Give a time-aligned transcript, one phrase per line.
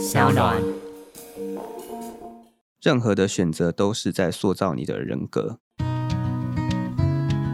[0.00, 0.56] 小暖。
[2.80, 5.58] 任何的选择都是在塑造你的人格。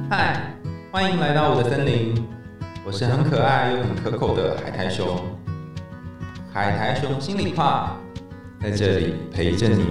[0.08, 0.54] 嗨，
[0.92, 2.14] 欢迎来到我的森林，
[2.86, 5.20] 我是很可爱又很可口的海苔熊。
[6.52, 7.96] 海苔熊心里话，
[8.62, 9.86] 在这里陪着你。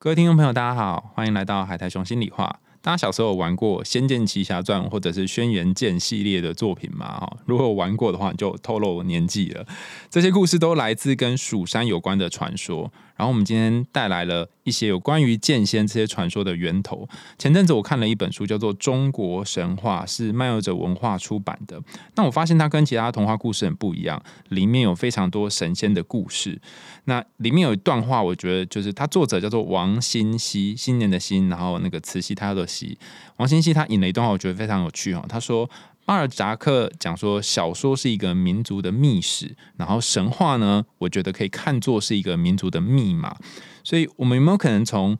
[0.00, 2.58] 各位听众朋友，大家好，欢迎来到海苔熊心里话。
[2.86, 7.18] 大家小时候有玩过《仙剑奇侠传》或者是《轩辕剑》系列的作品吗？
[7.18, 9.66] 哈，如果有玩过的话，就透露年纪了。
[10.08, 12.92] 这些故事都来自跟蜀山有关的传说。
[13.16, 17.08] 然后我们今天带来了一些有关于剑仙这些传说的源头。
[17.38, 21.80] 前阵子我看了一本书，叫做《中国神话》，是漫游者文化出版的。
[22.14, 26.60] 那我发现它跟其他童话故事很不一样，里面有非常多神仙的故事。
[27.04, 32.98] 那里面有一段话，我觉得就是它作者叫做王新熙，新年的新，然后那个慈禧他的禧。
[33.36, 35.24] 王新熙他引了一段话，我觉得非常有趣哦。
[35.28, 35.68] 他说。
[36.06, 43.36] 阿尔扎克讲说，小说是一个民族的密史，然后神话呢，我觉得可以看作是一个民族的密码。
[43.84, 45.16] 所以，我们有没有可能从？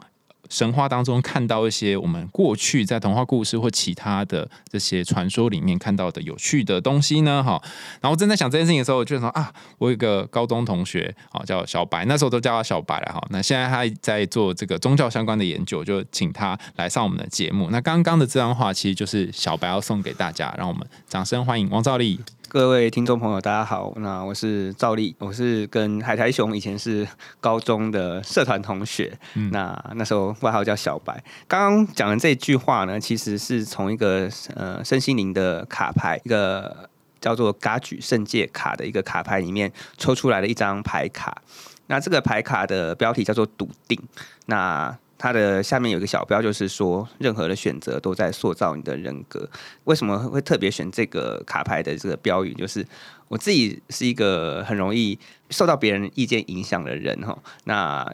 [0.51, 7.43] 神话当中看到一些我们过去在童话故事或其他的这些传说里面看到的有趣的东西呢？
[7.43, 7.61] 哈，
[8.01, 13.25] 然后正在想这件事情的时候，我就说啊，我有个高中同学啊，叫小白，那时候都叫他小白了哈。
[13.31, 17.69] 那现在他在做这个宗教相关的研究，就请他来上我们的节目。
[17.71, 22.21] 那刚刚的这段话其实就是小白要送给大家，让我们掌声欢迎王兆立。
[22.49, 27.07] 各位听众朋友，大家好，那我是赵丽，我是跟海苔熊以前是
[27.41, 29.19] 高中的社团同学，
[29.51, 31.23] 那那时候外号叫小白。
[31.49, 36.89] 刚刚讲的这句话呢，其实是从一个呃身心灵的卡牌，一个
[37.21, 41.43] 叫做嘎举圣界卡的一个卡牌里面抽出来的一张牌卡。
[41.89, 44.01] 那这个牌卡的标题叫做笃定。
[44.47, 49.49] 那它的下面有个小标，就是说任何的选择都在塑造你的人格。
[49.85, 52.53] 为什么会特别选这个卡牌的这个标语？
[52.55, 52.87] 就是
[53.29, 55.19] 我自己是一个很容易
[55.51, 57.37] 受到别人意见影响的人哈。
[57.65, 58.07] 那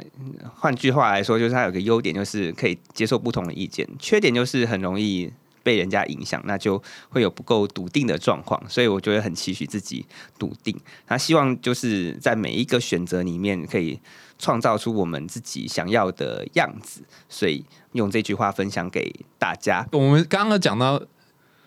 [0.55, 5.32] 换句话来说，就是它有个优点，就是可以接受不同的意见；缺点就是很容易
[5.62, 8.62] 被人家影响，那就会有不够笃定的状况。
[8.69, 10.05] 所以我觉得很期许自己
[10.39, 10.78] 笃定。
[11.06, 14.00] 他希望就是在每一个选择里面可以。
[14.39, 19.87] 创造出我们自己想要的样子，所以用这句话分享给大家。
[19.93, 20.99] 我们刚刚讲到《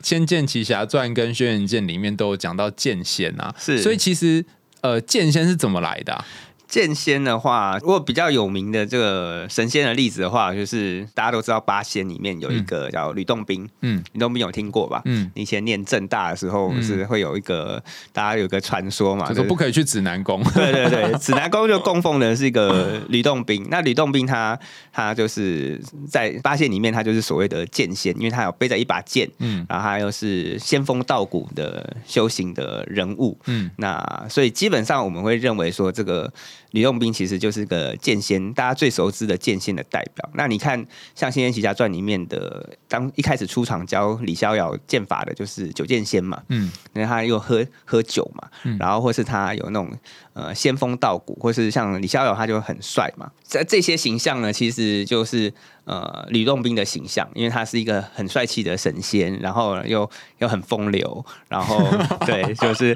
[0.02, 4.44] 仙剑奇侠传》跟《轩辕剑》里面都有讲到剑仙啊，是，所以其实
[4.82, 6.22] 呃，剑仙是怎么来的？
[6.68, 15.02] 剑仙的话，如果比较有名的这个神仙的例子的话，就是大家都知道八仙里面有一个叫吕洞宾，嗯，吕洞宾有听过吧？
[15.06, 17.81] 嗯，以前念正大的时候是会有一个
[18.12, 23.66] 大家有个传说嘛，就说不可以去指南宫，对 对对， 指南宫就供奉的是一个 吕洞宾。
[23.70, 24.58] 那吕洞宾他
[24.92, 36.32] 他就是在八仙里面，他就是所谓的剑仙，因为他有背着一把剑，嗯，然后他又是仙风道骨的修行的人物，嗯，那所以基本上我们会认为说这个。
[36.75, 40.30] 吕洞宾其实就是个剑仙，大家最熟知的剑仙的代表。
[40.34, 40.78] 那你看，
[41.16, 46.44] 像《仙剑奇侠传》里面的，当一开始出场教李逍遥剑法的，就是九剑仙嘛。
[46.50, 49.90] 嗯，因为他又喝喝酒嘛，然后或是他有那种
[50.34, 53.31] 呃仙风道骨，或是像李逍遥他就很帅嘛。
[53.47, 55.53] 这这些形象呢，其实就是
[55.85, 60.09] 呃吕洞宾的形象，因为他是一个很帅气的神仙，然后又
[60.40, 61.81] 又很风流，然后
[62.28, 62.94] 对，就是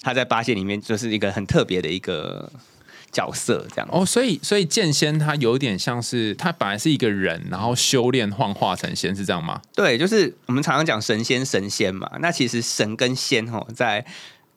[0.00, 2.50] 他在八仙里面就是一个很特别的一个。
[3.10, 9.60] 角色这样哦，所以所以剑仙他有点像是他本来是一个人，然后修炼幻化成仙，是这样吗？
[9.74, 12.10] 对，就是我们常常讲神仙神仙嘛。
[12.20, 14.04] 那其实神跟仙哦，在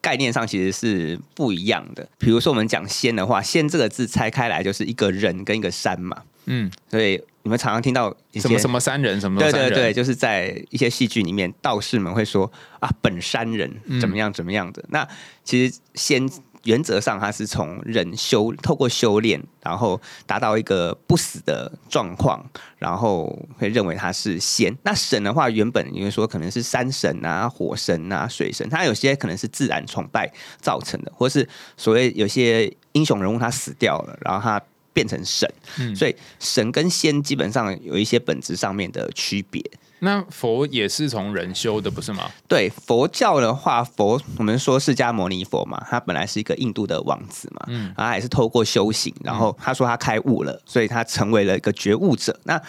[0.02, 2.08] 概念上其实是不一样的。
[2.18, 6.18] 比如说我们讲仙的话，仙这个字拆开来就是一个人跟一个山嘛。
[6.46, 14.84] 嗯，所以你们常常听到什么什么山人什么对对对，就是在一些戏剧里面，道士们会说啊，本山人怎么样怎么样的。
[14.90, 15.08] 那
[15.44, 16.30] 其实仙。
[16.66, 22.46] 原则上，它是从人修透过修炼，然后达到一个不死的状况，
[22.78, 24.76] 然后会认为他是仙。
[24.84, 34.62] 那神的话，原本因为说可能是山神啊、火神啊、水神，它有些可能是自然崇拜造成的，或是所谓有些英雄人物他死掉了，然后他
[34.94, 35.52] 变成神。
[35.96, 39.64] 所以神跟仙基本上有一些本质上面的区别。
[40.04, 42.30] 那佛也是从人修的，不是吗？
[42.48, 52.40] 对，佛教的话，佛我们说释迦牟尼佛嘛，他本来是一个印度的王子嘛，嗯，然后也是透过修行，然后他说他开悟了，所以他成为了一个觉悟者。
[52.44, 52.60] 那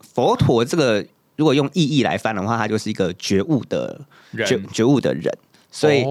[0.00, 4.00] 佛陀这个如果用意义来翻的话，他就是一个觉悟的
[4.46, 5.32] 觉觉悟的人。
[5.68, 6.06] 所以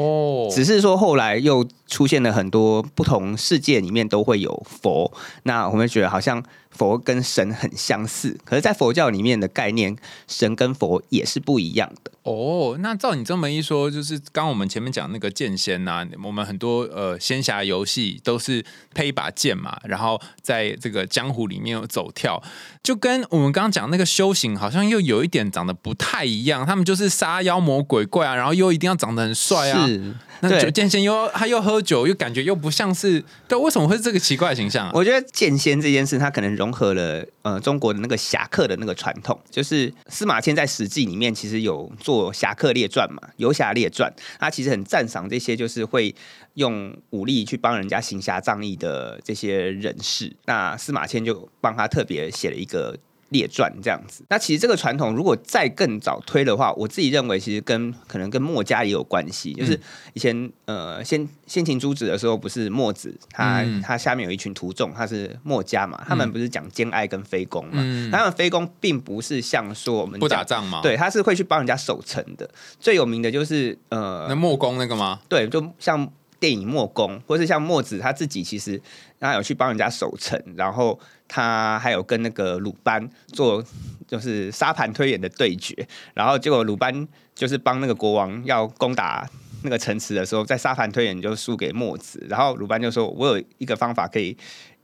[0.53, 5.11] 只是说后来又出现了很多不同世界里面都会有佛，
[5.41, 6.43] 那我们觉得好像
[6.77, 9.95] 佛跟神很相似，可是，在佛教里面的概念，
[10.27, 12.11] 神跟佛也是不一样的。
[12.23, 22.41] 哦，那照你这么一说，就是刚我们前面讲那个剑仙呐，我们很多呃仙侠游戏都是配一把剑嘛，然后在这个江湖里面走跳，
[22.83, 29.85] 就跟我们刚刚讲那个修行好像又有一点长得不太一样，他们就是杀妖魔鬼怪啊，然后又一定要长得很帅啊。
[29.85, 34.91] 是，那剑仙又他又喝酒，又感觉又不像是，对，为什么会是这个奇怪的形象啊？
[34.95, 46.13] 我觉得剑仙这件事，他可能融合了呃中国的那个侠客的那个传统，就是司马迁在《史记》里面其实有做侠客列传嘛，《游侠列传》，他其实很赞赏这些就是会
[46.55, 50.35] 用武力去帮人家行侠仗义的这些人士。
[50.45, 52.97] 那司马迁就帮他特别写了一个。
[53.29, 59.79] 列传这样子，那其实这个传统如果再更早推的话，我自己认为其实跟可能跟墨家也有关系，就是
[60.13, 70.61] 以前呃先先秦诸子的时候，不是墨子他、嗯他下面有一群徒众，他是墨家嘛，他们不是讲兼爱跟非攻嘛，嗯他们非攻并不是像说我们不打讲。
[70.61, 72.49] 仗吗？，对，他是会去帮人家守城的。
[72.79, 75.19] 最有名的就是呃那，墨公那个吗？
[75.27, 78.79] 对，就像电影《墨攻》，或是像墨子他自己，其实
[79.19, 83.63] 他有去帮人家守城，然后他还有跟那个鲁班做
[84.07, 89.29] 就是沙盘推演的对决，然后结果鲁班就是帮那个国王要攻打。
[89.63, 94.37] 那个城池的时候，在沙盘推演就输给墨子，然后鲁班就说：“我有一个方法可以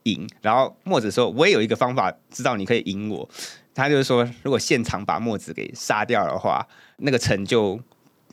[0.06, 3.30] 赢。”然后墨子说：“我也有一个方法，知道你可以赢我。”
[3.76, 6.68] 他就是说，如果现场把墨子给杀掉的话，
[6.98, 7.80] 那个城就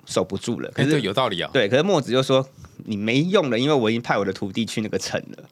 [0.07, 0.71] 守不住了。
[0.71, 1.51] 可哎，是对，有道理啊。
[1.53, 2.49] 对，可是墨子就说
[2.87, 5.45] 你没用了，因为我已经派我的徒弟去那个城了。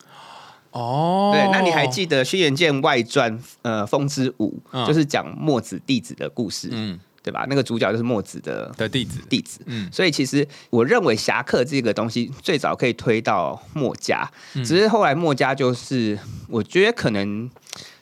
[0.76, 7.44] 哦，对，那你还记得《轩辕剑外传》呃《风之舞》嗯就是讲墨子弟子的故事，嗯对吧？
[7.48, 9.18] 那个主角就是墨子的的弟子？
[9.28, 9.60] 弟子。
[9.66, 16.16] 嗯所以其实我认为侠客这个东西最早可以推到墨家，嗯只是后来墨家就是
[16.48, 17.50] 我觉得可能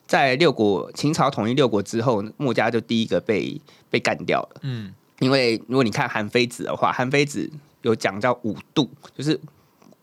[0.06, 4.60] 在六国秦朝统一六国之后，墨家就第一个被被干掉了。
[4.62, 7.48] 嗯因为如果你看韩非子的话，韩非子
[7.82, 9.40] 有讲叫五度，就是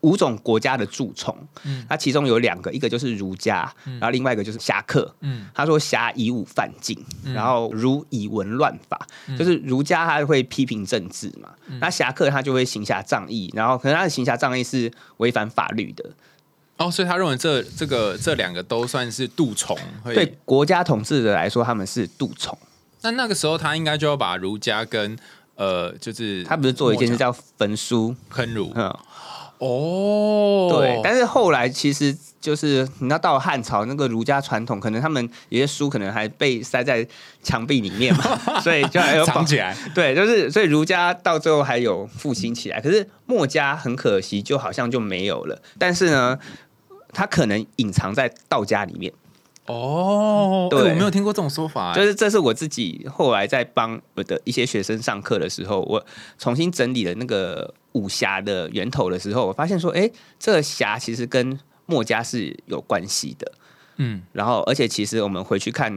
[0.02, 1.36] 五种国家的蛀虫。
[1.64, 1.86] 嗯。
[1.90, 5.14] 它其中有两个，一个就是儒家，然后另外一个就是侠客。
[5.22, 5.48] 嗯。
[5.54, 6.98] 他说侠以武犯禁，
[7.34, 9.38] 然后儒以文乱法，嗯。
[9.38, 11.50] 就是儒家他会批评政治嘛，
[11.80, 16.10] 那侠客他就会行侠仗义，然后可能他的行侠仗义是违反法律的，
[16.78, 19.78] 哦，所以他认为这这个这两个都算是蠹虫。
[20.04, 20.16] 会。
[20.16, 22.58] 对国家统治者来说他们是蠹虫。
[23.02, 25.18] 那那个时候他应该就要把儒家跟
[25.56, 28.72] 呃，就是他不是做一件事叫焚书，坑儒。
[28.76, 28.96] 嗯，
[29.62, 37.08] 哦，对，但是后来其实就是你知道到了汉朝那个儒家传统，可能他们有些书可能还被塞在
[37.44, 38.24] 墙壁里面嘛，
[38.62, 39.78] 所以就还有藏起来。
[39.94, 45.62] 对，就是所以儒家到最后还有复兴起来，可是墨家很可惜，就好像就没有了。
[45.78, 46.40] 但是呢，
[47.14, 49.14] 它可能隐藏在道家里面，
[49.68, 50.80] 哦，对。
[50.80, 56.04] 哎我没有听过这种说法，就是这是我自己后来在帮我的一些学生上课的时候，我
[56.38, 60.10] 重新整理了那个武侠的源头的时候，我发现说，哎，
[60.40, 63.52] 这个侠其实跟墨家是有关系的。
[63.98, 64.22] 嗯。
[64.34, 65.94] 然后，而且其实我们回去看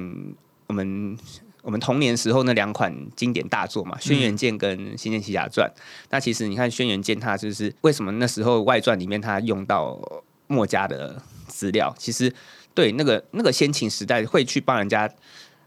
[0.67, 1.17] 我们
[1.63, 5.67] 我们童年时候那两款经典大作嘛，《轩辕剑》跟《仙剑奇侠传》
[6.11, 9.99] 那其实你看《轩辕剑》，它就是为什么那时候外传里面它用到
[10.47, 12.31] 墨家的资料，其实
[12.75, 15.09] 对那个那个先秦时代会去帮人家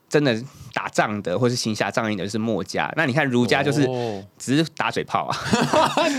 [0.10, 0.40] 真的
[0.74, 2.92] 打仗的，或是行侠仗义的是墨家。
[2.96, 4.24] 那你看儒家就是哦。
[4.38, 5.36] 只是打嘴炮啊，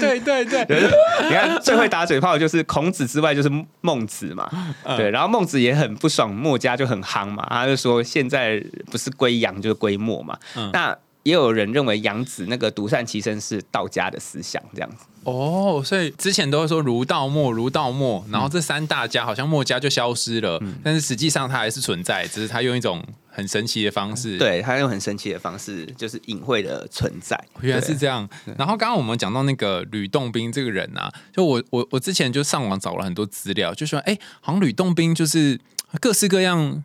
[0.01, 0.65] 对 对对，
[1.29, 3.51] 你看最会打嘴炮的就是孔子之外就是
[3.81, 4.51] 孟子嘛，
[4.97, 10.71] 对，然后孟子也很不爽墨家就很夯嘛，他就说现在不是归杨就是归墨嘛，嗯。
[10.73, 28.29] 那也有人认为杨子那个独善其身是道家的思想这样子，哦，所以之前都会说儒道墨，儒道墨，然后这三大家好像墨家就消失了，但是实际上它还是存在，只是它用一种很神奇的方式。，对他用很神奇的方式，就是隐晦的存在，原来是对这样。
[28.57, 35.59] 然后刚刚我们讲到那个吕洞宾这个人啊，就我我我之前就上网找了很多资料，就说哎，好像吕洞宾就是
[36.01, 36.83] 各式各样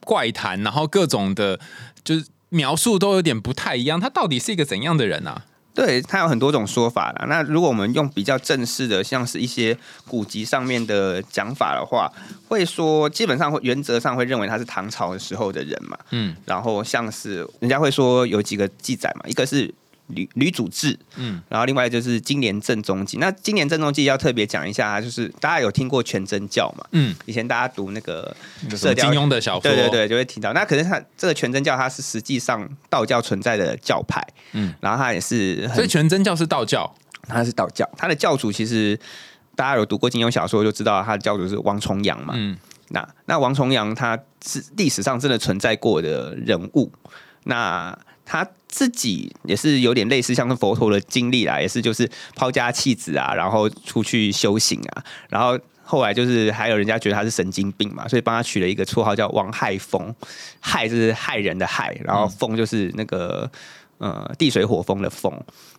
[0.00, 1.58] 怪谈，然后各种的，
[2.04, 4.00] 就是描述都有点不太一样。
[4.00, 5.44] 他到底是一个怎样的人啊？
[5.78, 7.26] 对，它有很多种说法啦。
[7.28, 12.10] 那如果我们用比较正式的，像是一些古籍上面的讲法的话，
[12.48, 15.96] 会说基本上会原则上会认为他是唐朝的时候的人嘛。
[16.10, 19.72] 嗯然后像是人家会说有几个记载嘛，一个是
[20.08, 23.18] 吕吕祖志，嗯然后另外就是今年正宗记。
[23.18, 26.84] 那今年正宗记要特别讲一下，就是大家有听过全真教嘛？
[26.92, 28.34] 嗯，以前大家读那个
[28.68, 30.52] 金庸的小说，对对对，就会提到。
[30.52, 34.22] 那可是它这个全真教，它是实际上道教存在的教派，
[34.52, 36.94] 嗯，然后它也是所以全真教是道教。
[37.30, 38.98] 它是道教，它的教主其实
[39.54, 42.32] 大家有读过金庸小说就知道，他的教主是王重阳嘛。
[42.34, 42.56] 嗯，
[42.88, 46.90] 那那王重阳他是历史上真的存在过的人物，
[47.44, 47.94] 那
[48.30, 60.14] 他自己也是有点类似像是佛陀的经历啦，也是就是抛家弃子啊，然后出去修行啊，然后后来就是还有人家觉得他是神经病嘛，所以帮他取了一个绰号叫王害风，
[60.60, 63.50] 害就是害人的害，然后风就是那个
[63.96, 65.32] 呃地水火风的风，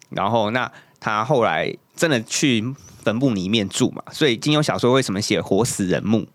[0.10, 6.27] 然后那他后来真的去坟墓里面住嘛，所以金庸小说为什么写活死人墓？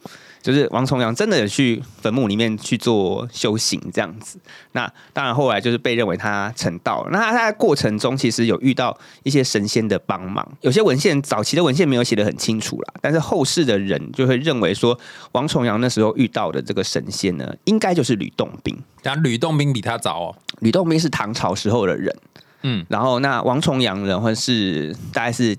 [0.44, 4.38] 就是王重阳真的有去坟墓里面去做修行这样子。
[4.72, 7.10] 那当然后来就是被认为他成道了。
[7.10, 14.98] 那他在过程中其实有遇到一些神仙的帮忙，有些文献早期的文献没有写的很清楚啦，但是后世的人就会认为说
[15.32, 18.76] 王重阳那时候遇到的这个神仙呢，应该就是吕洞宾。
[19.02, 20.36] 讲吕洞宾比他早哦。
[20.60, 22.14] 吕洞宾是唐朝时候的人，
[22.64, 25.56] 嗯，然后那王重阳人或是大概是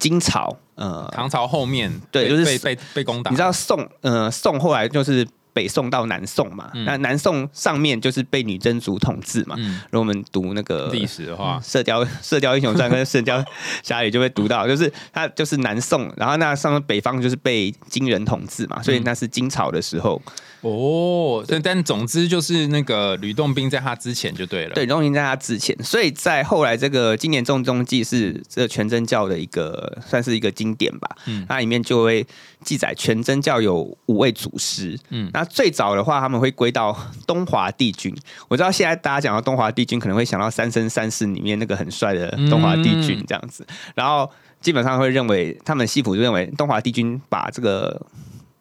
[0.00, 0.56] 金朝。
[0.76, 3.30] 呃，唐朝后面对，就是被被被攻打。
[3.30, 9.56] 你知道宋呃宋后来就是北宋到南宋嘛，那南宋上面就是被女真族统治嘛。
[9.90, 13.42] 如果我们读那个历史的话，《射雕射雕英雄传》跟《射雕
[13.82, 20.20] 侠侣》就会读到， 就是他就是南宋，然后那上面北方就是被金人统治嘛，所以那是金朝的时候。
[20.62, 32.26] 哦，但但总之就是那个吕洞宾在他之前就对了，对，吕洞宾在他之前，所以在后来这个《今年重中记》是这全真教的一个算是一个经典吧，嗯，那里面就会
[32.66, 36.94] 记载全真教有五位祖师，嗯，那最早的话他们会归到
[37.26, 38.14] 东华帝君，
[38.48, 44.28] 我知道现在大家讲到东华帝君可能会想到《三生三世》里面那个很帅的东华帝君这样子，然后
[44.60, 48.04] 基本上会认为他们西普就认为东华帝君把这个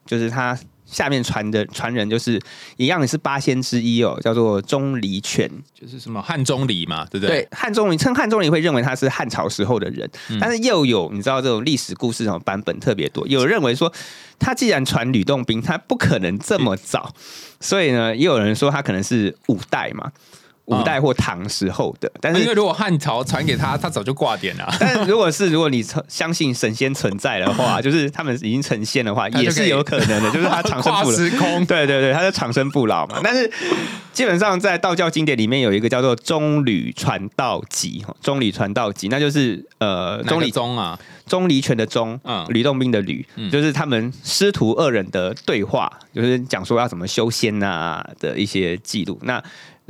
[0.06, 0.58] 就是他。
[0.86, 2.40] 下面传的传人就是
[2.78, 7.42] 一样，也是八仙之一哦，叫做钟离权，就是什么汉钟离嘛，对不对？
[7.42, 13.92] 对，汉钟离称汉钟离会认为他是汉朝时候的人，但是又有你知道这种历史故事这种版本特别多，有认为说
[14.40, 17.14] 他既然传吕洞宾，他不可能这么早，
[17.60, 20.12] 所以呢，也有人说他可能是五代嘛。
[20.66, 24.68] 五代或唐时候的，但是因为如果汉朝传给他，他早就挂点了。
[24.80, 30.32] 但是如果是如果你相信神仙存在的话， 就是他们已经成仙的话，也是有可能的。
[30.32, 33.20] 就是他长生不老， 时空，对对对，他是长生不老嘛。
[33.24, 33.50] 但是
[34.12, 49.20] 基本上在道教经典里面有一个叫做《中吕传道集》哈，《中吕传道集》，那就是呃，钟离宗啊，钟离权的钟，嗯，吕洞宾的吕，就是他们师徒二人的对话，就是讲说要怎么修仙啊的一些记录。
[49.22, 49.44] 那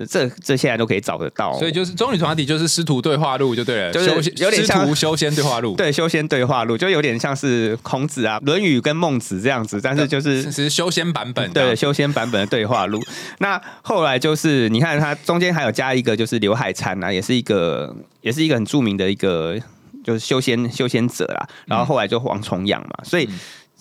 [0.10, 4.10] 这这现在都可以找得到，所以就是中女团体就是师徒对话录就对了，就是
[4.44, 13.02] 有点像修仙对话录， 对修仙对话录就有点像是孔子啊、论语跟孟子这样子，但是就是其实修仙版本，对修仙版本的对话录。
[13.38, 19.58] 那后来就是你看它中间还有加一个就是刘海禅啊，也是一个也是一个很著名的一个
[20.04, 21.48] 就是修仙修仙者啦。
[21.68, 23.30] 然后后来就王重阳嘛，所以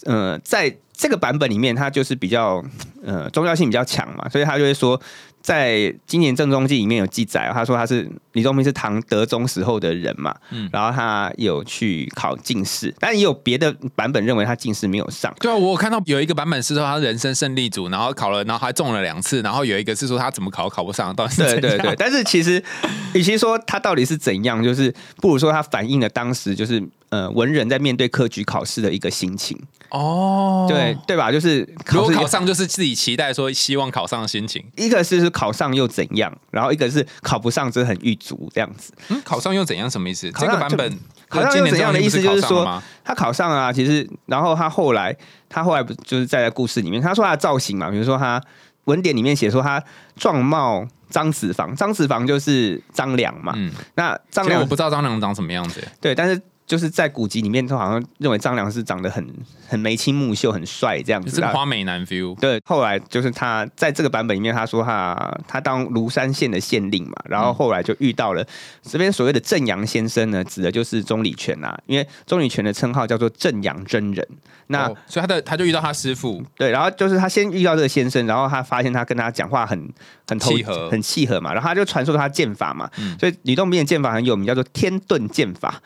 [0.04, 2.64] 呃在这个版本里面，它就是比较
[3.04, 5.00] 呃宗教性比较强嘛，所以他就会说。
[5.44, 15.30] 在今年正中记里面有记载，他说他是李宗明是唐德宗时候的人嘛，嗯，然后他有去考进士，但也有别的版本认为他进士没有上。
[15.40, 21.94] 对啊，我看到有一个版本是说他人生胜利组，然后考了，然后还中了两次，然后有一个是说他怎么考考不上，到底是对对。
[21.98, 22.64] 但是其实，
[23.12, 26.82] 与其说他到底是怎样，就是不如说他反映了当时就是
[27.14, 29.56] 呃文人在面对科举考试的一个心情。
[29.90, 31.30] 哦，对对吧？
[31.30, 34.64] 就是如果考上，就是自己期待说希望考上的心情。
[34.76, 38.92] 一个是是考上又怎样，然后一个是考不上，就很郁卒这样子。
[39.08, 39.88] 嗯，考上又怎样？
[39.88, 40.28] 什么意思？
[40.32, 42.20] 这个版本考上又怎样的意思？
[42.20, 45.16] 就是说他考上啊，其实然后他后来
[45.48, 48.42] 他后来不就是在故事里面，他说他的造型嘛，比如说他
[48.86, 49.80] 文典里面写说他
[50.16, 53.52] 状貌张子房，张子房就是张良嘛。
[53.54, 55.86] 嗯，那张良我不知道张良长什么样子。
[56.00, 56.42] 对，但是。
[56.66, 59.26] 就是在古籍里面，都好像认为张良是长得很
[59.68, 62.34] 很眉清目秀、很帅这样子，是花美男 feel。
[62.38, 68.46] 对，后来就是他在这个版本里面，他说他他当庐山县的县令嘛，然后后来就遇到了
[68.82, 74.26] 这边所谓的正阳先生呢，指的就是钟礼权呐，因为钟礼权的称号叫做正阳真人。
[74.68, 79.92] 那所以他的他就遇到他师傅，对，然后就是他先遇到这个先生，然后他发现他跟他讲话很
[80.26, 82.90] 很契合，很契合嘛，然后他就传授他剑法嘛，
[83.20, 85.82] 所以吕洞宾的剑法很有名，叫做天遁剑法。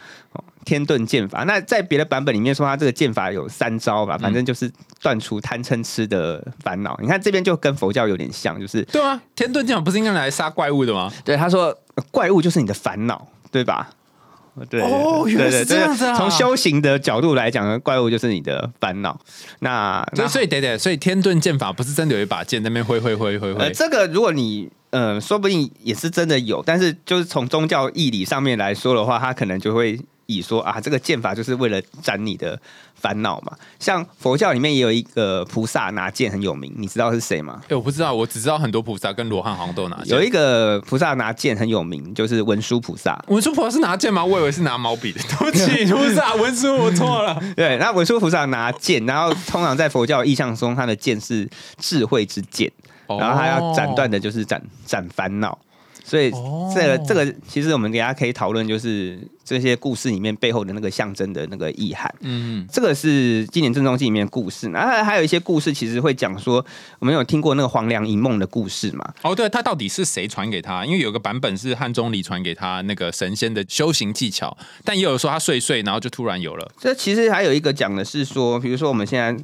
[0.69, 4.71] 天遁剑法，那在别的版本里面说，他这个剑法有三招吧，反正就是
[5.01, 6.95] 断除贪嗔痴的烦恼。
[7.01, 11.11] 你看这边就跟佛教有点像，就是对啊，天遁剑法不是应该来杀怪物的吗？
[11.25, 11.75] 对，他说
[12.11, 13.89] 怪物就是你的烦恼，对吧？
[14.69, 16.15] 对哦，原来是这样子啊。
[16.19, 19.19] 从修行的角度来讲，怪物就是你的烦恼。
[19.61, 23.71] 那所以得得，所以天遁剑法不是真的有一把剑在那边挥挥挥挥挥。
[23.71, 29.99] 这个如果你嗯，说不定也是真的有，但是就是从宗教义理上面来说的话，他可能就会。
[30.29, 32.59] 以说啊，这个剑法就是为了斩你的
[32.95, 33.57] 烦恼嘛。
[33.79, 37.63] 像佛教里面也有一个菩萨拿剑很有名，你知道是谁吗？
[37.71, 40.09] 哎，我不知道，我只知道很多菩萨跟罗汉好像都拿剑。
[40.15, 43.19] 有一个菩萨拿剑很有名，就是文殊菩萨。
[43.29, 44.23] 文殊菩萨是拿剑吗？
[44.23, 45.21] 我以为是拿毛笔的。
[45.41, 47.43] 对不起，菩萨文殊，我错了。
[47.57, 52.71] 对，那文殊菩萨拿剑，然后通常在佛教意象中，他的剑是智慧之剑，
[53.07, 55.59] 然后他要斩断的就是斩斩烦恼。
[56.09, 56.31] 所以
[56.75, 62.13] 这个这个，其实我们大家可以讨论，就是这些故事里面背后的那个象征的那个意涵。
[62.21, 64.71] 嗯，这个是《今年正中记》里面的故事。
[64.71, 66.65] 然后还有一些故事，其实会讲说，
[66.99, 69.07] 我们有听过那个黄粱一梦的故事嘛？
[69.21, 70.87] 哦，对，他到底是谁传给他？
[70.87, 76.67] 因为有个版本是汉钟离传给他那个神仙的修行技巧，但也有说他睡睡，然后就突然有了。
[76.81, 79.37] 这其实还有一个讲的是说，比如说我们现在。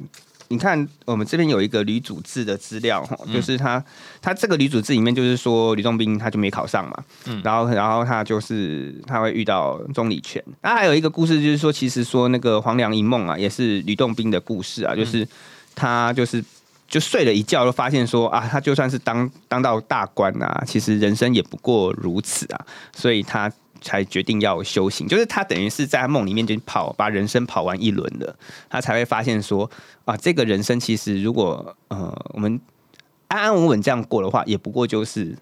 [0.47, 3.83] 你看，我们这边有一个吕祖志的资料哈，就是他
[4.21, 10.43] 他这个吕祖志里面就是说吕洞宾他就没考上嘛，嗯，然后然后他就是他会遇到钟礼权。
[10.61, 15.27] 那还有一个故事就是说，其实说那个黄粱一梦啊，也是吕洞宾的故事啊，就是
[15.73, 16.43] 他就是
[16.87, 23.51] 就睡了一觉，就发现说啊，他就算是当当到大官啊，其实人生也不过如此啊，所以他。
[23.85, 28.35] 才决定要修行，就是他等于是在梦里面就跑，把人生跑完一轮了，
[28.67, 29.69] 他才会发现说
[30.05, 32.59] 啊，这个人生其实如果呃我们
[33.27, 35.37] 安安稳稳这样过的话，也不过就是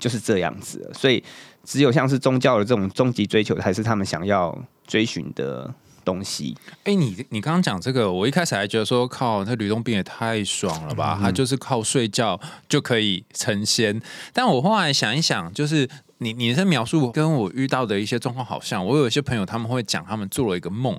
[0.00, 0.90] 就是这样子。
[0.92, 1.22] 所以
[1.62, 5.72] 只有像是宗教的这种终极追求，才是他们想要追寻的
[6.04, 6.56] 东西。
[6.82, 14.02] 哎，你你刚刚讲这个，我一开始还觉得说靠，那吕洞宾也太爽了吧，他就是靠睡觉就可以成仙。
[14.32, 15.88] 但我后来想一想，就是。
[16.18, 20.98] 你你的描述跟我遇到的一些状况好像，我有一些朋友他们会讲，他们做了一个梦，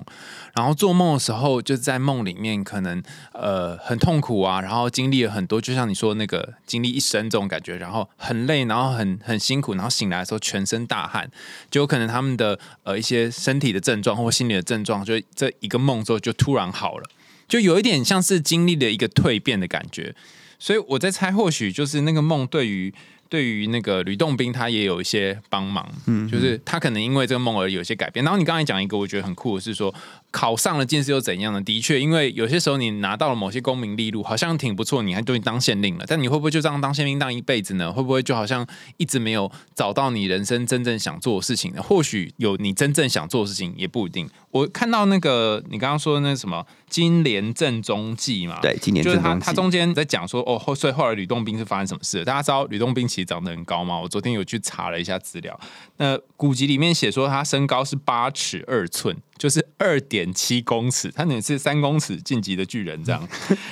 [0.54, 11.28] 然后做梦的时候就在梦里面可能呃很痛苦啊，然后经历了很多，就像你说那个经历一生这种感觉，然后很累，然后很很辛苦，然后醒来的时候全身大汗，
[11.68, 17.04] 就有可能他们的呃一些身体的症状或心理的症状，就这一个梦之后就突然好了，
[17.48, 20.14] 就有一点像是经历了一个蜕变的感觉，
[20.60, 22.94] 所以我在猜，或许就是那个梦对于。
[23.28, 28.24] 对于那个吕洞宾，他也有一些帮忙，嗯，就是他可能因为这个梦而有些改变。
[28.24, 29.94] 然后你刚才讲一个，我觉得很酷的是说。
[30.30, 31.60] 考上了进士又怎样呢？
[31.62, 36.04] 的确，因为有些时候你拿到了某些功名利禄，好像挺不错，你还对当县令了。
[36.06, 37.90] 但你会不会就这样当县令当一辈子呢？
[37.90, 38.66] 会不会就好像
[38.98, 41.82] 一直没有找到你人生真正想做的事情呢？
[41.82, 44.28] 或许有你真正想做的事情，也不一定。
[44.50, 46.58] 我看到那个你刚刚说的那什么
[46.90, 52.24] 《金莲正中记》嘛，对，金莲就是他他中间在讲说哦，后所以后来吕洞宾是发生什么事？
[52.24, 53.98] 大家知道吕洞宾其实长得很高吗？
[53.98, 55.58] 我昨天有去查了一下资料，
[55.96, 59.16] 那古籍里面写说他身高是八尺二寸。
[59.38, 63.26] 就是二点七公尺，他等于是三公尺晋级的巨人这样。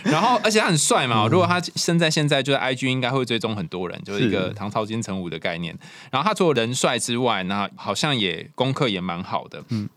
[0.04, 1.26] 然后，而且他很帅嘛。
[1.26, 5.76] 如果他生在现在，就是 IG 应该会追踪很多人，就是一个唐朝金城武的概念。
[6.10, 9.62] 然后他除了人帅之外，那好像也功课也蛮好的。
[9.70, 9.88] 嗯。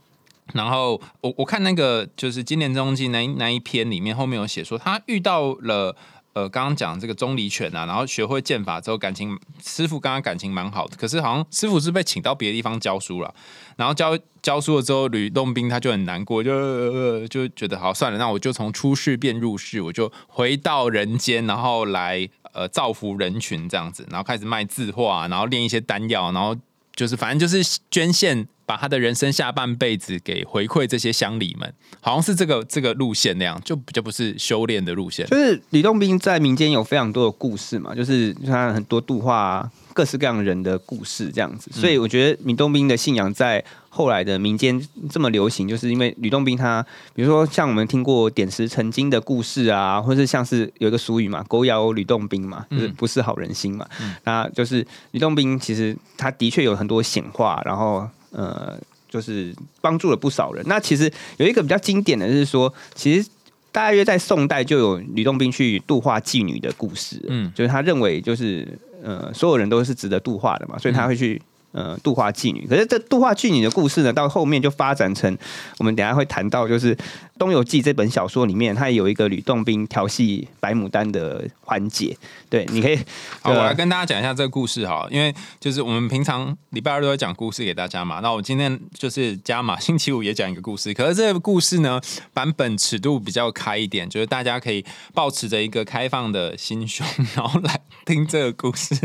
[0.54, 5.96] 然后我我看那个就是《今年中记》那那一篇里面，后面有写说他遇到了。
[6.34, 10.96] 呃，刚刚讲这个钟离权啊，然后学会剑法之后，感情师傅跟他感情蛮好的。
[10.96, 13.34] 可是好像师傅是被请到别的地方教书了，
[13.76, 26.56] 然后教教书了之后，吕洞宾他就很难过，就就觉得好算了，那我就从出世变入世，我就回到人间，然后来呃造福人群这样子，然后开始卖字画，然后练一些丹药，然后
[26.96, 28.48] 就是反正就是捐献。
[28.70, 35.26] 把他的人生下半辈子给回馈这些乡里们，好像是这个这个路线那样，就比较不是修炼的路线。
[35.26, 41.72] 就是吕洞宾在民间有非常多的故事嘛，就是他很多度化各式各样人的故事这样子。
[41.74, 44.80] 所以我觉得吕洞宾的信仰在后来的民间
[45.10, 53.88] 这么流行，就是因为吕洞宾他，比如说像我们听过点石成金的故事啊，或是像是有一个俗语嘛，“狗咬吕洞宾”嘛，就是不是好人心嘛。
[54.26, 58.08] 那就是吕洞宾其实他的确有很多显化，然后。
[58.32, 58.78] 呃，
[59.10, 60.64] 就是帮助了不少人。
[60.68, 63.30] 那其实有一个比较经典的是说，其实
[63.72, 67.20] 大约在宋代就有吕洞宾去度化妓女的故事。
[67.28, 68.68] 嗯，就是他认为就是
[69.04, 71.42] 呃，所有人都是值得度化的嘛，所以他会去。
[71.72, 75.38] 呃，度化妓女，可是这度化妓女的故事呢，到后面就发展成
[75.78, 76.96] 我们等下会谈到，就是
[77.40, 82.16] 《东游记》这本小说里面，它有一个吕洞宾调戏白牡丹的环节。
[82.50, 83.00] 对，你可以，
[83.42, 92.00] 好，我来跟大家讲一下这个故事哈，因为就是我们平常礼拜二都会讲故事给大家嘛，那我今天就是加码，星期五也讲一个故事，可是这个故事呢，
[92.34, 98.96] 版本尺度比较开一点，就是大家可以保持着一个开放的心胸，然后来听这个故事，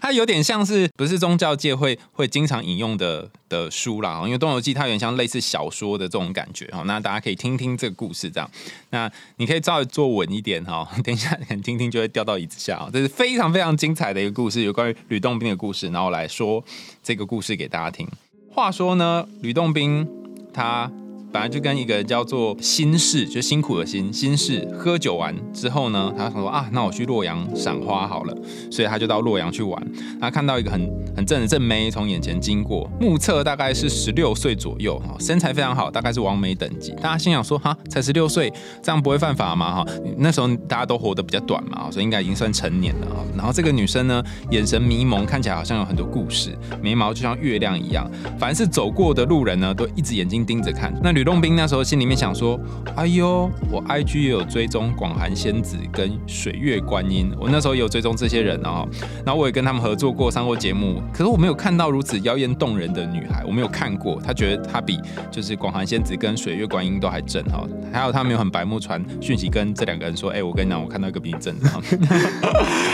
[0.00, 1.98] 它有点像是不是宗教界会。
[2.12, 8.50] 会经常引用的的书啦，因为《东游记》它有点像类似小说的这种感觉哈，那大家可以听听这个故事，这样，
[8.90, 16.62] 那你可以稍微坐稳一点哈， 等一下可能听听就会掉到椅子下，这是非常非常精彩的一个故事，有关于吕洞宾的故事，然后来说
[17.02, 18.06] 这个故事给大家听。
[18.50, 20.06] 话说呢，吕洞宾。
[20.52, 20.90] 他。
[21.30, 28.34] 本来就跟一个叫做心事，就辛苦的心心事，喝酒完之后呢，他想说啊，那我去洛阳赏花好了，
[28.70, 29.80] 所以他就到洛阳去玩。
[30.20, 36.92] 他看到一个很很正的正妹从眼前经过，目测大概是十六岁左右，哈，身材非常好，大概是完美等级。
[36.92, 38.50] 大家心想说，哈，才十六岁，
[38.82, 39.76] 这样不会犯法吗？
[39.76, 39.86] 哈，
[40.16, 43.06] 那时候大家都活得比较短嘛，所以应该已经算成年了。
[43.36, 48.10] 然后这个女生呢，眼神迷蒙，看起来好像有很多故事，眉毛就像月亮一样。
[48.38, 50.92] 凡 是走过的路人呢，都一直眼睛盯着看。
[51.02, 52.56] 那吕洞宾那时候心里面想说
[52.94, 58.86] ：“哎呦，我 IG 也有追踪广寒仙子跟水月观音，我那时候也有追踪这些人哦。
[59.26, 61.02] 然后我也跟他们合作过，上过节目。
[61.12, 64.20] 可是我没有看到如此妖艳动人的女孩，我没有看过。
[64.24, 64.96] 他觉得他比
[65.28, 67.66] 就是广寒仙子跟水月观音都还正哈。
[67.92, 71.68] 还有他没有很白目传讯息跟这两个人说：哎，我跟你讲，我看到一个比你正的。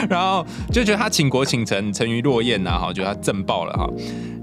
[0.08, 3.86] 然后就觉得他倾国倾城，沉鱼落雁呐哈，觉得他正爆了哈。